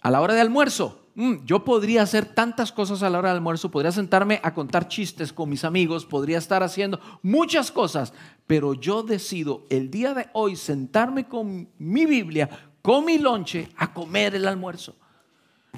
[0.00, 3.36] A la hora de almuerzo, Mm, yo podría hacer tantas cosas a la hora del
[3.36, 8.14] almuerzo, podría sentarme a contar chistes con mis amigos, podría estar haciendo muchas cosas,
[8.46, 12.48] pero yo decido el día de hoy sentarme con mi Biblia,
[12.80, 14.96] con mi lonche, a comer el almuerzo.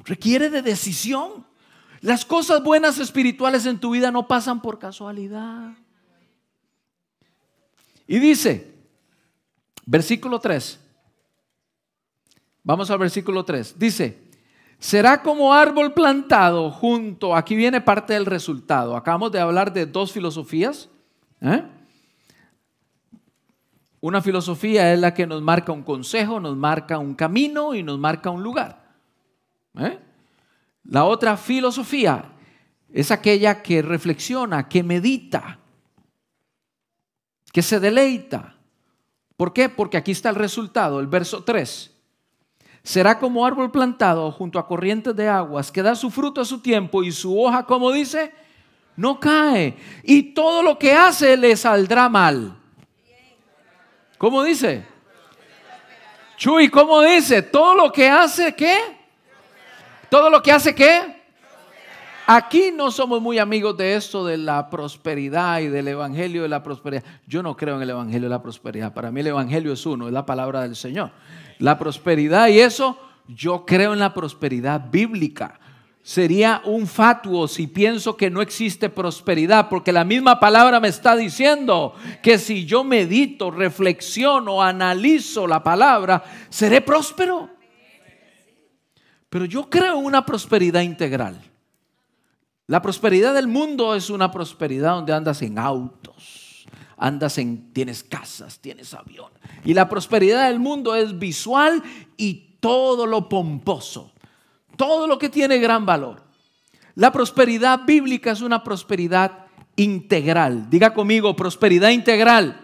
[0.05, 1.45] Requiere de decisión.
[2.01, 5.73] Las cosas buenas espirituales en tu vida no pasan por casualidad.
[8.07, 8.73] Y dice,
[9.85, 10.79] versículo 3,
[12.63, 14.19] vamos al versículo 3, dice,
[14.77, 20.11] será como árbol plantado junto, aquí viene parte del resultado, acabamos de hablar de dos
[20.11, 20.89] filosofías.
[21.41, 21.63] ¿eh?
[24.01, 27.97] Una filosofía es la que nos marca un consejo, nos marca un camino y nos
[27.97, 28.85] marca un lugar.
[29.79, 29.97] ¿eh?
[30.89, 32.31] La otra filosofía
[32.93, 35.59] es aquella que reflexiona, que medita,
[37.51, 38.55] que se deleita.
[39.35, 39.67] ¿Por qué?
[39.67, 41.91] Porque aquí está el resultado, el verso 3.
[42.83, 46.59] Será como árbol plantado junto a corrientes de aguas, que da su fruto a su
[46.59, 48.31] tiempo y su hoja, como dice,
[48.95, 49.75] no cae.
[50.03, 52.55] Y todo lo que hace le saldrá mal.
[54.17, 54.85] ¿Cómo dice?
[56.37, 57.41] Chuy, ¿cómo dice?
[57.41, 58.94] Todo lo que hace, ¿qué?
[60.15, 61.01] Todo lo que hace qué?
[62.25, 66.63] Aquí no somos muy amigos de esto de la prosperidad y del evangelio de la
[66.63, 67.03] prosperidad.
[67.27, 68.93] Yo no creo en el evangelio de la prosperidad.
[68.93, 71.11] Para mí el evangelio es uno, es la palabra del Señor.
[71.59, 72.97] La prosperidad y eso,
[73.27, 75.59] yo creo en la prosperidad bíblica.
[76.01, 81.17] Sería un fatuo si pienso que no existe prosperidad, porque la misma palabra me está
[81.17, 87.54] diciendo que si yo medito, reflexiono, analizo la palabra, seré próspero.
[89.29, 91.41] Pero yo creo una prosperidad integral.
[92.67, 96.65] La prosperidad del mundo es una prosperidad donde andas en autos,
[96.97, 99.31] andas en, tienes casas, tienes avión.
[99.63, 101.83] Y la prosperidad del mundo es visual
[102.17, 104.13] y todo lo pomposo,
[104.77, 106.23] todo lo que tiene gran valor.
[106.95, 110.69] La prosperidad bíblica es una prosperidad integral.
[110.69, 112.61] Diga conmigo, prosperidad integral.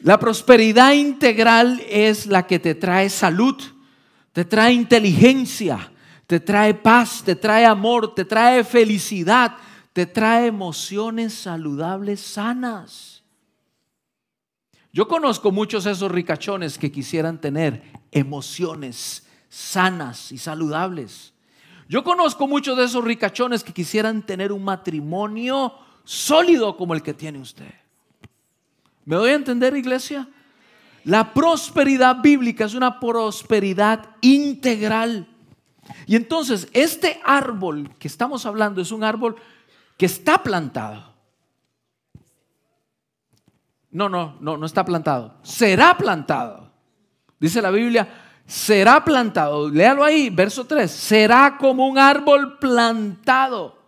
[0.00, 3.56] La prosperidad integral es la que te trae salud,
[4.34, 5.92] te trae inteligencia,
[6.26, 9.56] te trae paz, te trae amor, te trae felicidad,
[9.92, 13.22] te trae emociones saludables, sanas.
[14.92, 21.32] Yo conozco muchos de esos ricachones que quisieran tener emociones sanas y saludables.
[21.88, 27.14] Yo conozco muchos de esos ricachones que quisieran tener un matrimonio sólido como el que
[27.14, 27.72] tiene usted.
[29.04, 30.28] ¿Me doy a entender, iglesia?
[31.04, 35.28] La prosperidad bíblica es una prosperidad integral.
[36.06, 39.36] Y entonces este árbol que estamos hablando es un árbol
[39.98, 41.14] que está plantado.
[43.90, 45.36] No, no, no, no está plantado.
[45.42, 46.70] Será plantado.
[47.38, 48.08] Dice la Biblia,
[48.46, 49.68] será plantado.
[49.68, 50.90] Léalo ahí, verso 3.
[50.90, 53.78] Será como un árbol plantado.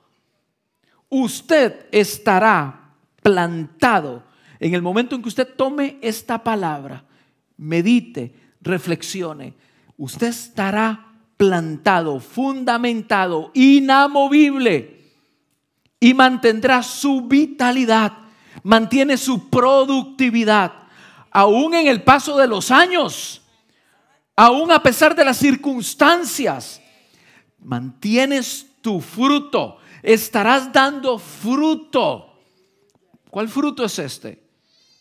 [1.08, 4.22] Usted estará plantado
[4.60, 7.04] en el momento en que usted tome esta palabra,
[7.56, 9.54] medite, reflexione,
[9.96, 15.12] usted estará plantado, fundamentado, inamovible
[16.00, 18.12] y mantendrá su vitalidad,
[18.62, 20.72] mantiene su productividad,
[21.30, 23.42] aún en el paso de los años,
[24.34, 26.80] aún a pesar de las circunstancias,
[27.58, 32.40] mantienes tu fruto, estarás dando fruto.
[33.30, 34.46] ¿Cuál fruto es este?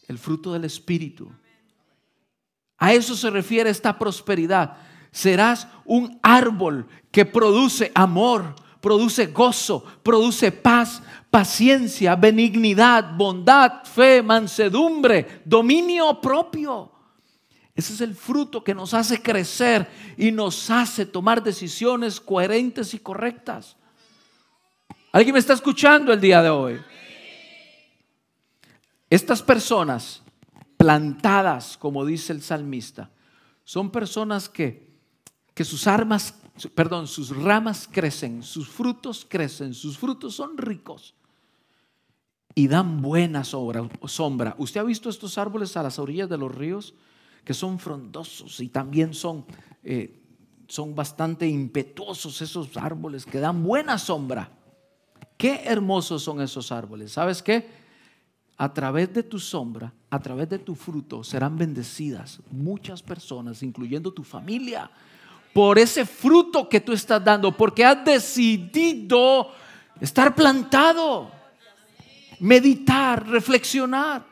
[0.08, 1.32] el fruto del Espíritu.
[2.78, 4.78] A eso se refiere esta prosperidad.
[5.12, 15.42] Serás un árbol que produce amor, produce gozo, produce paz, paciencia, benignidad, bondad, fe, mansedumbre,
[15.46, 16.92] dominio propio.
[17.74, 23.00] Ese es el fruto que nos hace crecer y nos hace tomar decisiones coherentes y
[23.00, 23.76] correctas.
[25.12, 26.82] ¿Alguien me está escuchando el día de hoy?
[29.10, 30.22] Estas personas
[30.86, 33.10] plantadas, como dice el salmista,
[33.64, 34.88] son personas que,
[35.56, 36.36] que sus armas,
[36.76, 41.16] perdón, sus ramas crecen, sus frutos crecen, sus frutos son ricos
[42.54, 44.56] y dan buena sombra.
[44.60, 46.94] ¿Usted ha visto estos árboles a las orillas de los ríos
[47.44, 49.44] que son frondosos y también son,
[49.84, 50.22] eh,
[50.68, 54.52] son bastante impetuosos esos árboles que dan buena sombra?
[55.36, 57.12] Qué hermosos son esos árboles.
[57.12, 57.85] ¿Sabes qué?
[58.58, 64.14] A través de tu sombra, a través de tu fruto, serán bendecidas muchas personas, incluyendo
[64.14, 64.90] tu familia,
[65.54, 69.52] por ese fruto que tú estás dando, porque has decidido
[70.00, 71.32] estar plantado,
[72.40, 74.26] meditar, reflexionar.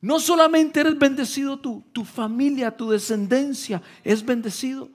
[0.00, 4.88] No solamente eres bendecido tú, tu familia, tu descendencia es bendecido.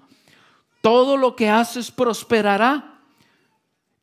[0.81, 2.99] Todo lo que haces prosperará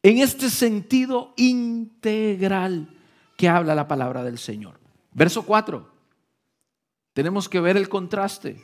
[0.02, 2.97] en este sentido integral
[3.39, 4.80] que habla la palabra del Señor.
[5.12, 5.89] Verso 4.
[7.12, 8.61] Tenemos que ver el contraste.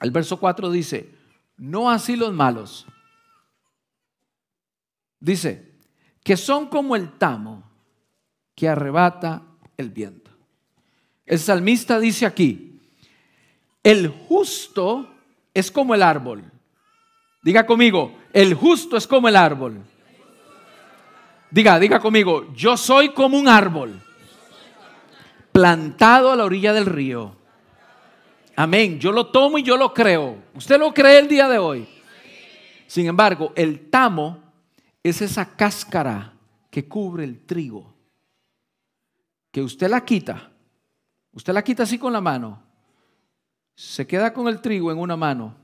[0.00, 1.12] El verso 4 dice,
[1.56, 2.86] no así los malos.
[5.18, 5.74] Dice,
[6.22, 7.64] que son como el tamo
[8.54, 9.42] que arrebata
[9.76, 10.30] el viento.
[11.24, 12.80] El salmista dice aquí,
[13.82, 15.12] el justo
[15.52, 16.44] es como el árbol.
[17.42, 19.82] Diga conmigo, el justo es como el árbol.
[21.50, 24.02] Diga, diga conmigo, yo soy como un árbol
[25.52, 27.34] plantado a la orilla del río.
[28.56, 30.42] Amén, yo lo tomo y yo lo creo.
[30.54, 31.88] ¿Usted lo cree el día de hoy?
[32.86, 34.42] Sin embargo, el tamo
[35.02, 36.34] es esa cáscara
[36.70, 37.94] que cubre el trigo.
[39.50, 40.50] Que usted la quita.
[41.32, 42.62] Usted la quita así con la mano.
[43.74, 45.54] Se queda con el trigo en una mano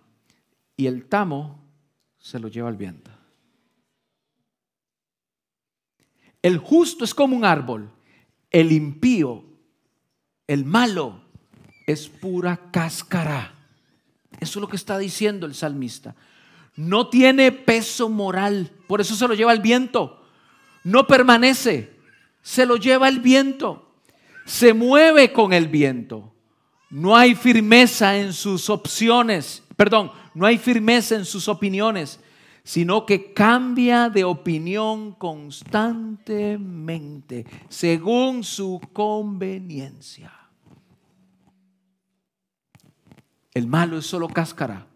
[0.77, 1.63] y el tamo
[2.19, 3.12] se lo lleva al viento.
[6.43, 7.89] El justo es como un árbol,
[8.51, 9.45] el impío,
[10.49, 11.23] el malo,
[11.87, 13.55] es pura cáscara.
[14.41, 16.17] Eso es lo que está diciendo el salmista.
[16.75, 20.21] No tiene peso moral, por eso se lo lleva el viento.
[20.85, 21.93] No permanece,
[22.43, 23.95] se lo lleva el viento.
[24.45, 26.35] Se mueve con el viento.
[26.91, 32.19] No hay firmeza en sus opciones, perdón, no hay firmeza en sus opiniones
[32.65, 40.33] sino que cambia de opinión constantemente según su conveniencia.
[43.55, 44.87] El malo es solo cáscara,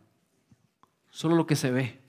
[1.11, 2.01] solo lo que se ve.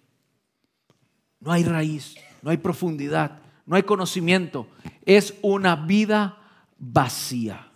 [1.40, 4.68] No hay raíz, no hay profundidad, no hay conocimiento.
[5.06, 6.38] Es una vida
[6.78, 7.72] vacía.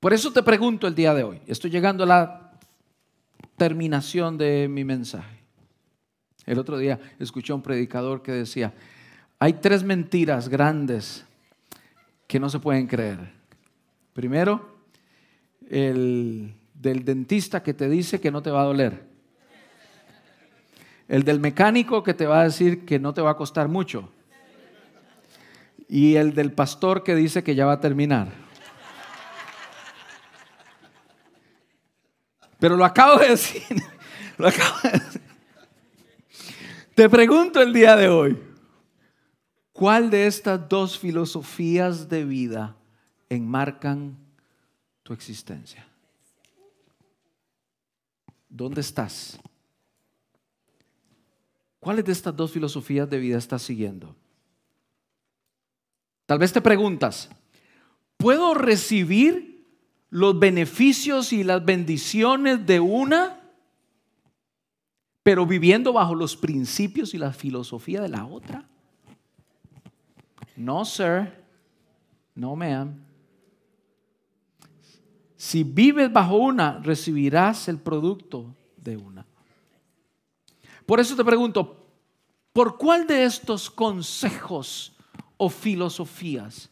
[0.00, 2.45] Por eso te pregunto el día de hoy, estoy llegando a la
[3.56, 5.42] terminación de mi mensaje.
[6.44, 8.72] El otro día escuché a un predicador que decía,
[9.38, 11.24] hay tres mentiras grandes
[12.26, 13.18] que no se pueden creer.
[14.12, 14.76] Primero,
[15.68, 19.04] el del dentista que te dice que no te va a doler.
[21.08, 24.10] El del mecánico que te va a decir que no te va a costar mucho.
[25.88, 28.45] Y el del pastor que dice que ya va a terminar.
[32.58, 33.62] Pero lo acabo de decir.
[36.94, 38.38] Te pregunto el día de hoy,
[39.72, 42.76] ¿cuál de estas dos filosofías de vida
[43.28, 44.16] enmarcan
[45.02, 45.86] tu existencia?
[48.48, 49.38] ¿Dónde estás?
[51.78, 54.16] ¿Cuáles de estas dos filosofías de vida estás siguiendo?
[56.26, 57.28] Tal vez te preguntas,
[58.16, 59.45] ¿puedo recibir
[60.16, 63.38] los beneficios y las bendiciones de una,
[65.22, 68.66] pero viviendo bajo los principios y la filosofía de la otra?
[70.56, 71.34] No, sir.
[72.34, 72.98] No, ma'am.
[75.36, 79.26] Si vives bajo una, recibirás el producto de una.
[80.86, 81.90] Por eso te pregunto,
[82.54, 84.94] ¿por cuál de estos consejos
[85.36, 86.70] o filosofías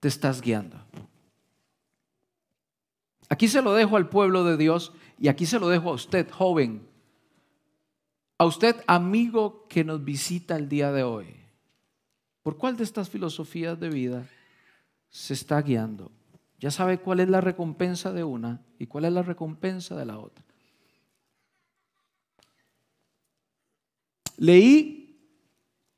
[0.00, 0.84] te estás guiando?
[3.32, 6.30] Aquí se lo dejo al pueblo de Dios y aquí se lo dejo a usted,
[6.30, 6.86] joven.
[8.36, 11.34] A usted, amigo que nos visita el día de hoy.
[12.42, 14.28] ¿Por cuál de estas filosofías de vida
[15.08, 16.12] se está guiando?
[16.60, 20.18] Ya sabe cuál es la recompensa de una y cuál es la recompensa de la
[20.18, 20.44] otra.
[24.36, 25.18] Leí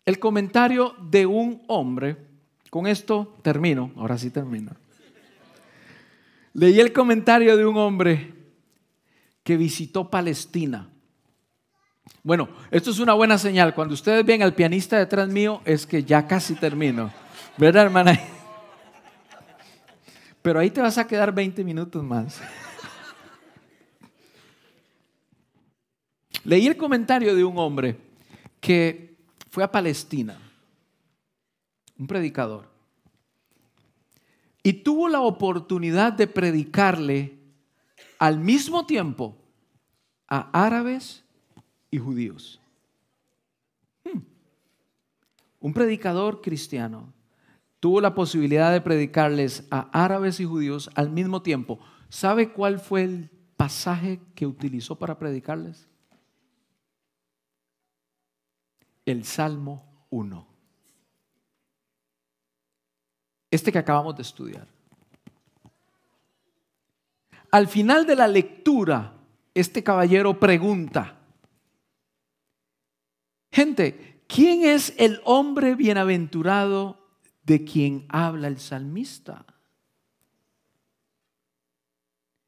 [0.04, 2.16] el comentario de un hombre,
[2.70, 4.83] con esto termino, ahora sí termino.
[6.54, 8.32] Leí el comentario de un hombre
[9.42, 10.88] que visitó Palestina.
[12.22, 13.74] Bueno, esto es una buena señal.
[13.74, 17.12] Cuando ustedes ven al pianista detrás mío, es que ya casi termino.
[17.58, 18.18] ¿Verdad, hermana?
[20.42, 22.40] Pero ahí te vas a quedar 20 minutos más.
[26.44, 27.96] Leí el comentario de un hombre
[28.60, 29.16] que
[29.50, 30.38] fue a Palestina,
[31.98, 32.73] un predicador
[34.66, 37.38] y tuvo la oportunidad de predicarle
[38.18, 39.36] al mismo tiempo
[40.26, 41.22] a árabes
[41.90, 42.60] y judíos.
[44.04, 44.20] Hmm.
[45.60, 47.12] Un predicador cristiano
[47.78, 51.78] tuvo la posibilidad de predicarles a árabes y judíos al mismo tiempo.
[52.08, 55.86] ¿Sabe cuál fue el pasaje que utilizó para predicarles?
[59.04, 60.53] El Salmo 1
[63.54, 64.66] este que acabamos de estudiar.
[67.52, 69.14] Al final de la lectura,
[69.54, 71.20] este caballero pregunta,
[73.52, 76.98] gente, ¿quién es el hombre bienaventurado
[77.44, 79.46] de quien habla el salmista?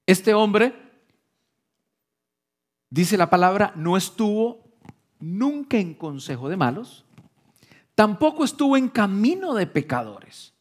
[0.07, 0.75] Este hombre,
[2.91, 4.77] dice la palabra, no estuvo
[5.21, 7.05] nunca en consejo de malos,
[7.95, 10.56] tampoco estuvo en camino de pecadores,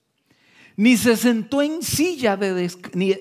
[0.75, 2.65] ni se sentó en silla de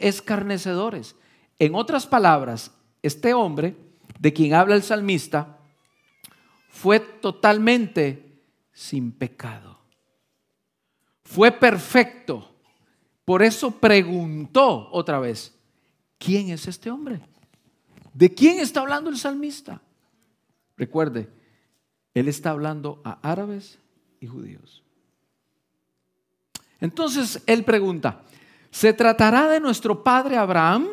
[0.01, 1.17] escarnecedores.
[1.59, 3.77] En otras palabras, este hombre
[4.19, 5.59] de quien habla el salmista
[6.69, 8.43] fue totalmente
[8.73, 9.79] sin pecado.
[11.25, 12.51] Fue perfecto.
[13.25, 15.55] Por eso preguntó otra vez,
[16.19, 17.21] ¿quién es este hombre?
[18.13, 19.81] ¿De quién está hablando el salmista?
[20.77, 21.29] Recuerde,
[22.13, 23.79] él está hablando a árabes
[24.21, 24.84] y judíos.
[26.85, 28.21] Entonces él pregunta,
[28.71, 30.87] ¿se tratará de nuestro padre Abraham?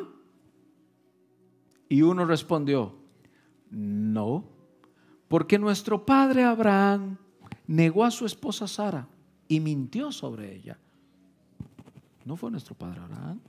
[1.89, 2.95] Y uno respondió,
[3.71, 4.45] no,
[5.27, 7.17] porque nuestro padre Abraham
[7.67, 9.05] negó a su esposa Sara
[9.49, 10.79] y mintió sobre ella.
[12.23, 13.41] No fue nuestro padre Abraham.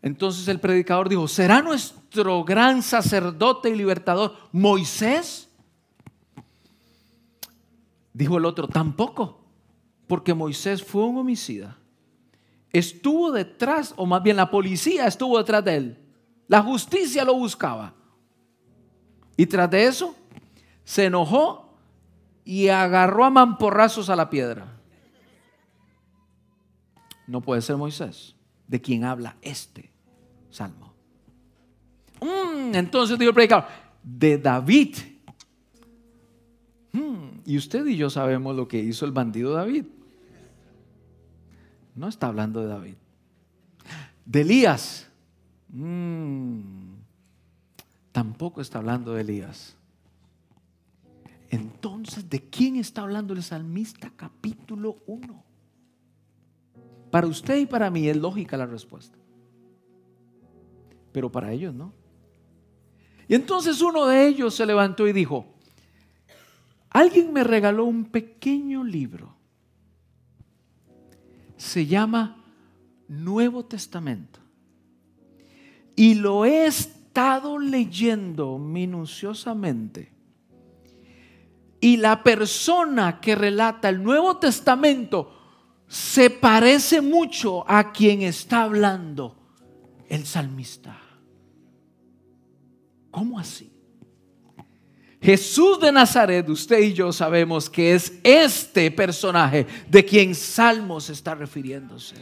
[0.00, 5.50] Entonces el predicador dijo, ¿será nuestro gran sacerdote y libertador Moisés?
[8.14, 9.43] Dijo el otro, tampoco,
[10.06, 11.78] porque Moisés fue un homicida.
[12.72, 15.98] Estuvo detrás, o más bien la policía estuvo detrás de él.
[16.48, 17.94] La justicia lo buscaba.
[19.36, 20.14] Y tras de eso,
[20.84, 21.78] se enojó
[22.44, 24.80] y agarró a mamporrazos a la piedra.
[27.26, 28.34] No puede ser Moisés,
[28.68, 29.90] de quien habla este
[30.50, 30.92] salmo.
[32.20, 33.66] Mm, entonces dijo el predicador,
[34.02, 34.96] de David.
[37.44, 39.84] Y usted y yo sabemos lo que hizo el bandido David.
[41.94, 42.94] No está hablando de David.
[44.24, 45.08] De Elías.
[45.68, 46.94] Mm,
[48.12, 49.76] tampoco está hablando de Elías.
[51.50, 55.44] Entonces, ¿de quién está hablando el salmista capítulo 1?
[57.10, 59.18] Para usted y para mí es lógica la respuesta
[61.14, 61.92] pero para ellos no.
[63.28, 65.46] Y entonces uno de ellos se levantó y dijo,
[66.94, 69.36] alguien me regaló un pequeño libro.
[71.56, 72.42] Se llama
[73.08, 74.40] Nuevo Testamento.
[75.96, 80.12] Y lo he estado leyendo minuciosamente.
[81.80, 85.32] Y la persona que relata el Nuevo Testamento
[85.88, 89.36] se parece mucho a quien está hablando
[90.08, 91.00] el salmista.
[93.10, 93.73] ¿Cómo así?
[95.24, 101.34] Jesús de Nazaret, usted y yo sabemos que es este personaje de quien Salmos está
[101.34, 102.14] refiriéndose.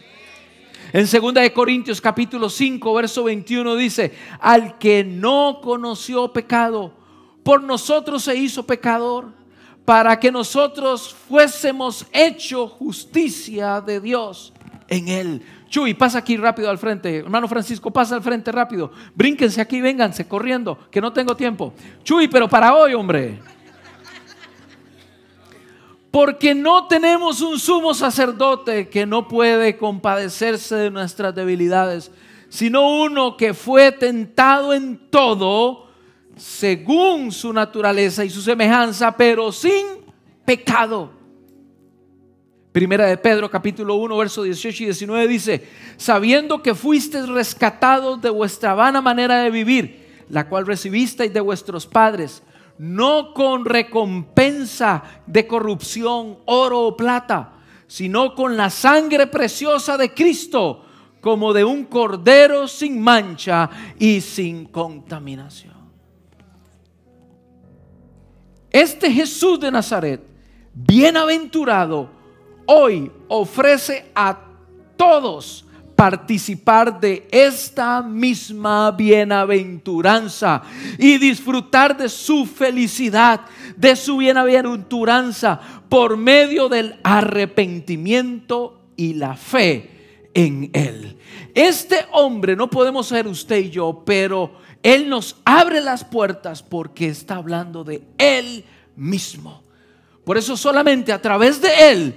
[0.93, 6.93] En 2 de Corintios capítulo 5, verso 21 dice, al que no conoció pecado,
[7.43, 9.33] por nosotros se hizo pecador,
[9.85, 14.52] para que nosotros fuésemos hecho justicia de Dios
[14.93, 15.43] en él.
[15.69, 17.17] Chuy, pasa aquí rápido al frente.
[17.17, 18.93] Hermano Francisco, pasa al frente rápido.
[19.15, 21.73] Brínquense aquí, vénganse corriendo, que no tengo tiempo.
[22.05, 23.41] Chuy, pero para hoy, hombre.
[26.11, 32.13] Porque no tenemos un sumo sacerdote que no puede compadecerse de nuestras debilidades,
[32.51, 35.89] sino uno que fue tentado en todo
[36.37, 39.87] según su naturaleza y su semejanza, pero sin
[40.45, 41.22] pecado.
[42.73, 45.69] Primera de Pedro capítulo 1 verso 18 y 19 dice,
[45.99, 51.87] sabiendo que fuisteis rescatados de vuestra vana manera de vivir, la cual recibisteis de vuestros
[51.87, 52.43] padres,
[52.79, 57.53] no con recompensa de corrupción, oro o plata,
[57.87, 60.87] sino con la sangre preciosa de Cristo,
[61.21, 63.69] como de un cordero sin mancha
[63.99, 65.75] y sin contaminación.
[68.71, 70.23] Este Jesús de Nazaret,
[70.73, 72.22] bienaventurado,
[72.67, 74.39] hoy ofrece a
[74.97, 75.65] todos
[75.97, 80.63] participar de esta misma bienaventuranza
[80.99, 83.43] y disfrutar de su felicidad,
[83.77, 91.17] de su bienaventuranza por medio del arrepentimiento y la fe en Él.
[91.55, 97.09] Este hombre no podemos ser usted y yo, pero Él nos abre las puertas porque
[97.09, 98.65] está hablando de Él
[98.97, 99.63] mismo.
[100.25, 102.15] Por eso solamente a través de Él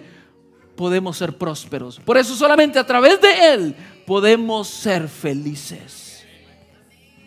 [0.76, 2.00] podemos ser prósperos.
[2.00, 6.26] Por eso solamente a través de Él podemos ser felices.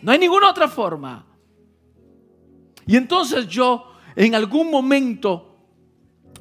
[0.01, 1.25] No hay ninguna otra forma.
[2.85, 3.85] Y entonces yo
[4.15, 5.57] en algún momento,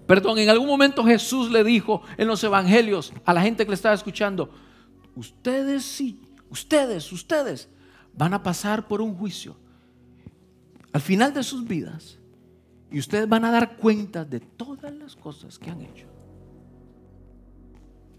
[0.06, 3.74] perdón, en algún momento Jesús le dijo en los evangelios a la gente que le
[3.74, 4.50] estaba escuchando,
[5.14, 7.68] ustedes sí, ustedes, ustedes
[8.14, 9.56] van a pasar por un juicio
[10.92, 12.18] al final de sus vidas
[12.90, 16.06] y ustedes van a dar cuenta de todas las cosas que han hecho.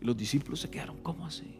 [0.02, 1.56] Y los discípulos se quedaron, ¿cómo así?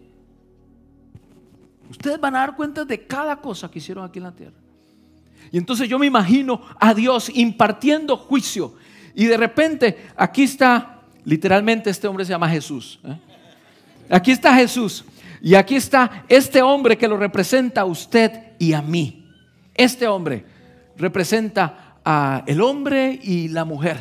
[1.90, 4.56] Ustedes van a dar cuenta de cada cosa que hicieron aquí en la tierra.
[5.52, 8.76] Y entonces yo me imagino a Dios impartiendo juicio.
[9.16, 13.00] Y de repente, aquí está, literalmente este hombre se llama Jesús.
[13.04, 13.18] ¿eh?
[14.10, 15.04] Aquí está Jesús.
[15.42, 19.26] Y aquí está este hombre que lo representa a usted y a mí.
[19.74, 20.46] Este hombre
[20.98, 23.98] representa a el hombre y la mujer.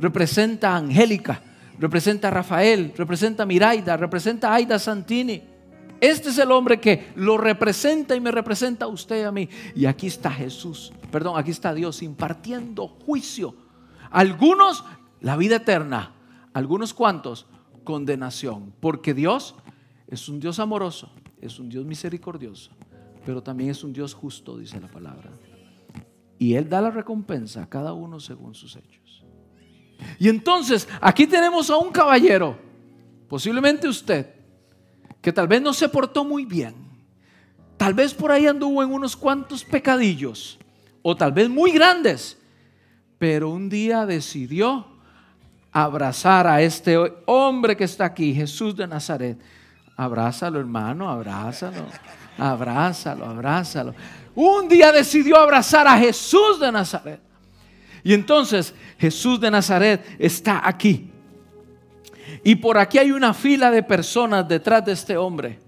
[0.00, 1.40] Representa a Angélica,
[1.78, 5.42] representa a Rafael, representa a Miraida, representa a Aida Santini.
[6.00, 9.48] Este es el hombre que lo representa y me representa a usted y a mí.
[9.76, 13.54] Y aquí está Jesús, perdón, aquí está Dios impartiendo juicio.
[14.10, 14.84] Algunos,
[15.20, 16.12] la vida eterna.
[16.52, 17.46] Algunos cuantos,
[17.84, 18.74] condenación.
[18.80, 19.54] Porque Dios
[20.06, 21.10] es un Dios amoroso,
[21.40, 22.70] es un Dios misericordioso,
[23.24, 25.30] pero también es un Dios justo, dice la palabra.
[26.38, 29.01] Y Él da la recompensa a cada uno según sus hechos.
[30.18, 32.56] Y entonces, aquí tenemos a un caballero,
[33.28, 34.26] posiblemente usted,
[35.20, 36.74] que tal vez no se portó muy bien,
[37.76, 40.58] tal vez por ahí anduvo en unos cuantos pecadillos,
[41.02, 42.38] o tal vez muy grandes,
[43.18, 44.86] pero un día decidió
[45.72, 46.96] abrazar a este
[47.26, 49.38] hombre que está aquí, Jesús de Nazaret.
[49.96, 51.86] Abrázalo, hermano, abrázalo,
[52.36, 53.94] abrázalo, abrázalo.
[54.34, 57.20] Un día decidió abrazar a Jesús de Nazaret.
[58.04, 61.10] Y entonces Jesús de Nazaret está aquí.
[62.42, 65.58] Y por aquí hay una fila de personas detrás de este hombre.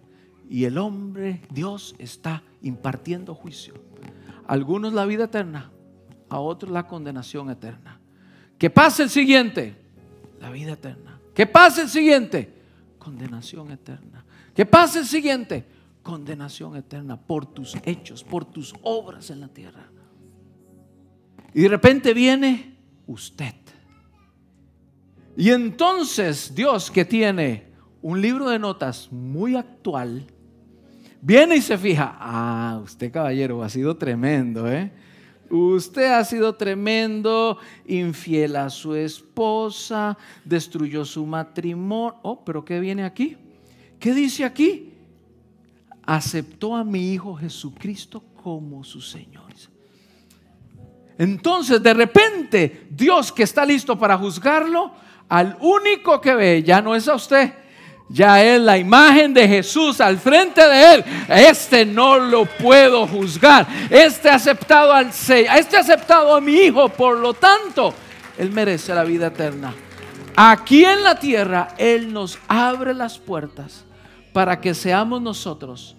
[0.48, 3.74] Y el hombre, Dios, está impartiendo juicio.
[4.46, 5.70] algunos la vida eterna,
[6.28, 7.98] a otros la condenación eterna.
[8.58, 9.76] Que pase el siguiente,
[10.40, 11.18] la vida eterna.
[11.34, 12.52] Que pase el siguiente,
[12.98, 14.24] condenación eterna.
[14.54, 15.64] Que pase el siguiente,
[16.02, 19.88] condenación eterna por tus hechos, por tus obras en la tierra.
[21.54, 22.76] Y de repente viene
[23.06, 23.54] usted
[25.36, 27.64] y entonces Dios que tiene
[28.02, 30.26] un libro de notas muy actual,
[31.20, 34.92] viene y se fija, ah, usted caballero ha sido tremendo, ¿eh?
[35.50, 42.18] Usted ha sido tremendo, infiel a su esposa, destruyó su matrimonio.
[42.22, 43.36] Oh, pero ¿qué viene aquí?
[44.00, 44.94] ¿Qué dice aquí?
[46.02, 49.44] Aceptó a mi Hijo Jesucristo como su Señor.
[51.18, 54.92] Entonces, de repente, Dios que está listo para juzgarlo,
[55.28, 57.52] al único que ve, ya no es a usted,
[58.08, 61.04] ya es la imagen de Jesús al frente de él.
[61.28, 63.66] Este no lo puedo juzgar.
[63.90, 67.94] Este ha aceptado al este ha aceptado a mi hijo, por lo tanto,
[68.36, 69.74] él merece la vida eterna.
[70.36, 73.84] Aquí en la tierra él nos abre las puertas
[74.32, 75.96] para que seamos nosotros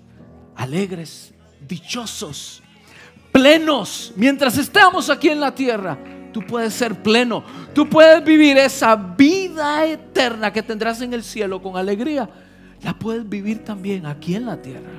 [0.55, 2.61] alegres, dichosos,
[3.35, 5.97] plenos mientras estamos aquí en la tierra
[6.31, 11.61] tú puedes ser pleno, tú puedes vivir esa vida eterna que tendrás en el cielo
[11.61, 12.29] con alegría.
[12.81, 14.91] La puedes vivir también aquí en la tierra.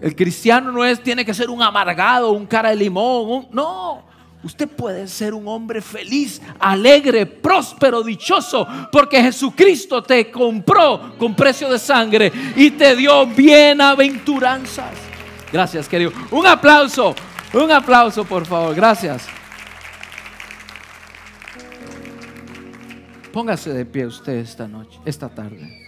[0.00, 3.48] El cristiano no es, tiene que ser un amargado, un cara de limón.
[3.50, 4.04] no,
[4.42, 11.70] usted puede ser un hombre feliz, alegre, próspero, dichoso, porque Jesucristo te compró con precio
[11.70, 14.92] de sangre y te dio bienaventuranzas.
[15.52, 16.12] Gracias, querido.
[16.30, 17.14] Un aplauso,
[17.54, 18.74] un aplauso, por favor.
[18.74, 19.26] Gracias.
[23.32, 25.86] Póngase de pie usted esta noche, esta tarde.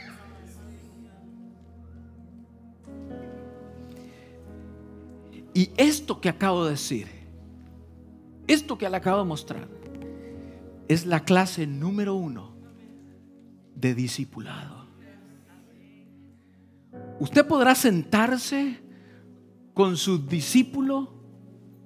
[5.53, 7.09] Y esto que acabo de decir,
[8.47, 9.69] esto que le acabo de mostrar,
[10.89, 12.57] es la clase número uno
[13.75, 14.87] de discipulado.
[17.19, 18.81] Usted podrá sentarse
[19.75, 21.20] con su discípulo,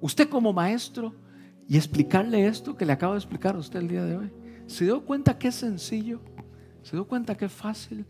[0.05, 1.15] usted como maestro,
[1.67, 4.31] y explicarle esto que le acabo de explicar a usted el día de hoy.
[4.67, 6.21] ¿Se dio cuenta que es sencillo?
[6.83, 8.05] ¿Se dio cuenta que es fácil?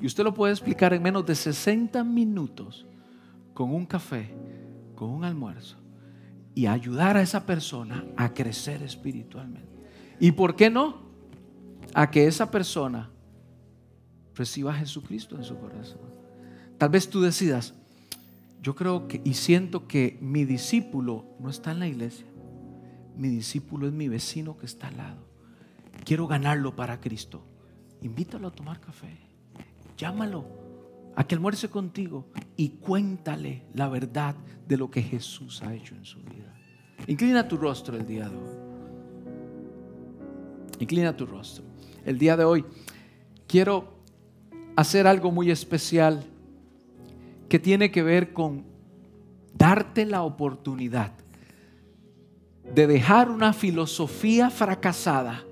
[0.00, 2.86] Y usted lo puede explicar en menos de 60 minutos
[3.52, 4.32] con un café,
[4.94, 5.76] con un almuerzo
[6.54, 9.68] y ayudar a esa persona a crecer espiritualmente.
[10.20, 11.10] ¿Y por qué no?
[11.94, 13.10] A que esa persona
[14.34, 16.00] reciba a Jesucristo en su corazón.
[16.78, 17.74] Tal vez tú decidas,
[18.62, 22.26] yo creo que y siento que mi discípulo no está en la iglesia.
[23.16, 25.30] Mi discípulo es mi vecino que está al lado
[26.04, 27.42] quiero ganarlo para Cristo,
[28.02, 29.16] invítalo a tomar café,
[29.96, 30.44] llámalo
[31.16, 34.34] a que almuerce contigo y cuéntale la verdad
[34.66, 36.54] de lo que Jesús ha hecho en su vida.
[37.06, 38.50] Inclina tu rostro el día de hoy.
[40.78, 41.64] Inclina tu rostro.
[42.04, 42.64] El día de hoy
[43.46, 44.00] quiero
[44.76, 46.24] hacer algo muy especial
[47.50, 48.64] que tiene que ver con
[49.54, 51.12] darte la oportunidad
[52.72, 55.42] de dejar una filosofía fracasada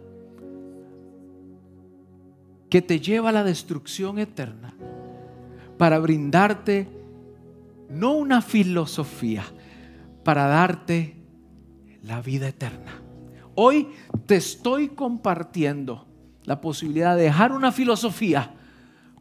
[2.70, 4.74] que te lleva a la destrucción eterna
[5.76, 6.88] para brindarte
[7.90, 9.42] no una filosofía,
[10.22, 11.16] para darte
[12.04, 13.02] la vida eterna.
[13.56, 13.88] Hoy
[14.26, 16.06] te estoy compartiendo
[16.44, 18.54] la posibilidad de dejar una filosofía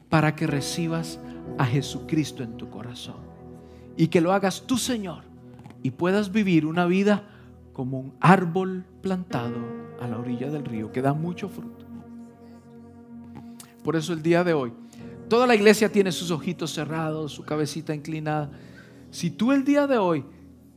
[0.09, 1.19] para que recibas
[1.57, 3.17] a Jesucristo en tu corazón
[3.95, 5.23] y que lo hagas tu Señor
[5.83, 7.23] y puedas vivir una vida
[7.73, 9.57] como un árbol plantado
[10.01, 11.85] a la orilla del río que da mucho fruto.
[13.83, 14.73] Por eso el día de hoy,
[15.29, 18.51] toda la iglesia tiene sus ojitos cerrados, su cabecita inclinada.
[19.11, 20.25] Si tú el día de hoy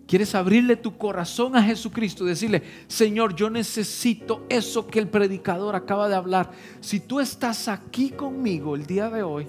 [0.06, 5.76] quieres abrirle tu corazón a Jesucristo y decirle, Señor, yo necesito eso que el predicador
[5.76, 6.50] acaba de hablar.
[6.80, 9.46] Si tú estás aquí conmigo el día de hoy,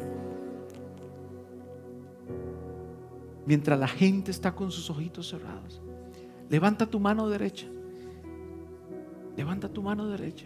[3.52, 5.82] mientras la gente está con sus ojitos cerrados.
[6.49, 7.68] Levanta tu mano derecha.
[9.36, 10.45] Levanta tu mano derecha.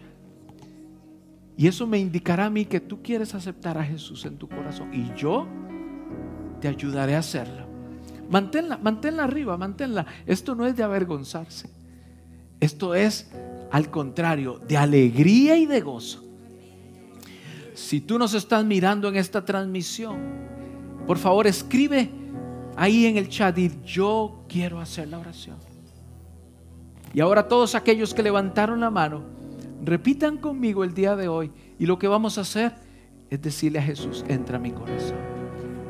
[1.56, 4.92] Y eso me indicará a mí que tú quieres aceptar a Jesús en tu corazón.
[4.92, 5.46] Y yo
[6.60, 7.68] te ayudaré a hacerlo.
[8.28, 10.04] Manténla, manténla arriba, manténla.
[10.26, 11.70] Esto no es de avergonzarse.
[12.58, 13.30] Esto es,
[13.70, 16.24] al contrario, de alegría y de gozo.
[17.72, 20.18] Si tú nos estás mirando en esta transmisión,
[21.06, 22.25] por favor escribe
[22.76, 25.56] ahí en el chat yo quiero hacer la oración.
[27.12, 29.22] Y ahora todos aquellos que levantaron la mano,
[29.82, 32.74] repitan conmigo el día de hoy y lo que vamos a hacer
[33.30, 35.16] es decirle a Jesús, entra a mi corazón.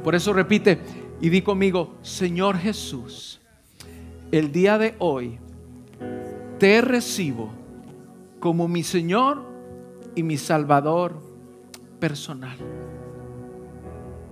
[0.05, 0.79] Por eso repite
[1.21, 3.41] y di conmigo, Señor Jesús,
[4.31, 5.39] el día de hoy
[6.59, 7.51] te recibo
[8.39, 9.45] como mi Señor
[10.15, 11.21] y mi Salvador
[11.99, 12.86] personal.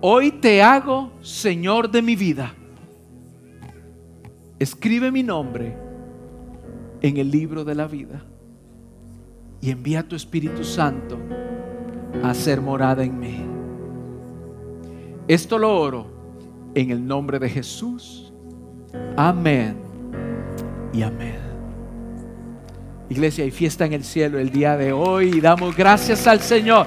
[0.07, 2.52] Hoy te hago Señor de mi vida.
[4.59, 5.74] Escribe mi nombre
[7.00, 8.22] en el libro de la vida
[9.62, 11.18] y envía tu Espíritu Santo
[12.22, 13.46] a hacer morada en mí.
[15.26, 16.07] Esto lo oro
[16.74, 18.30] en el nombre de Jesús.
[19.16, 19.74] Amén
[20.92, 21.40] y amén.
[23.09, 26.86] Iglesia, hay fiesta en el cielo el día de hoy y damos gracias al Señor.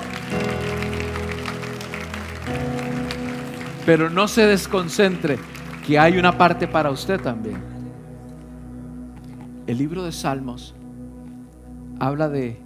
[3.87, 5.39] Pero no se desconcentre,
[5.85, 7.55] que hay una parte para usted también.
[9.65, 10.75] El libro de Salmos
[11.97, 12.59] habla de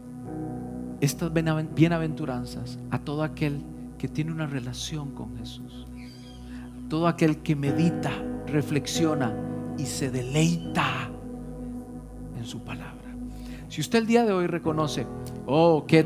[0.99, 3.61] estas bienaventuranzas a todo aquel
[3.99, 5.85] que tiene una relación con Jesús.
[6.89, 8.11] Todo aquel que medita,
[8.47, 9.31] reflexiona
[9.77, 11.07] y se deleita
[12.35, 13.13] en su palabra.
[13.69, 15.05] Si usted el día de hoy reconoce,
[15.45, 16.03] oh, qué,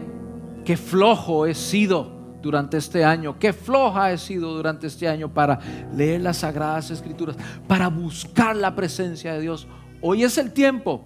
[0.65, 2.14] qué flojo he sido
[2.45, 5.59] durante este año, qué floja he sido durante este año para
[5.95, 7.35] leer las sagradas escrituras,
[7.67, 9.67] para buscar la presencia de Dios.
[9.99, 11.03] Hoy es el tiempo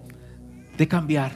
[0.76, 1.32] de cambiar.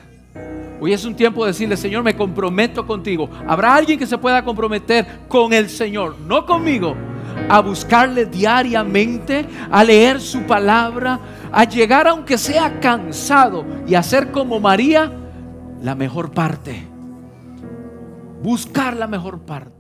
[0.79, 3.31] Hoy es un tiempo de decirle, Señor, me comprometo contigo.
[3.49, 6.95] Habrá alguien que se pueda comprometer con el Señor, no conmigo,
[7.49, 11.19] a buscarle diariamente, a leer su palabra,
[11.51, 15.11] a llegar aunque sea cansado y hacer como María
[15.81, 16.85] la mejor parte.
[18.43, 19.74] Buscar la mejor parte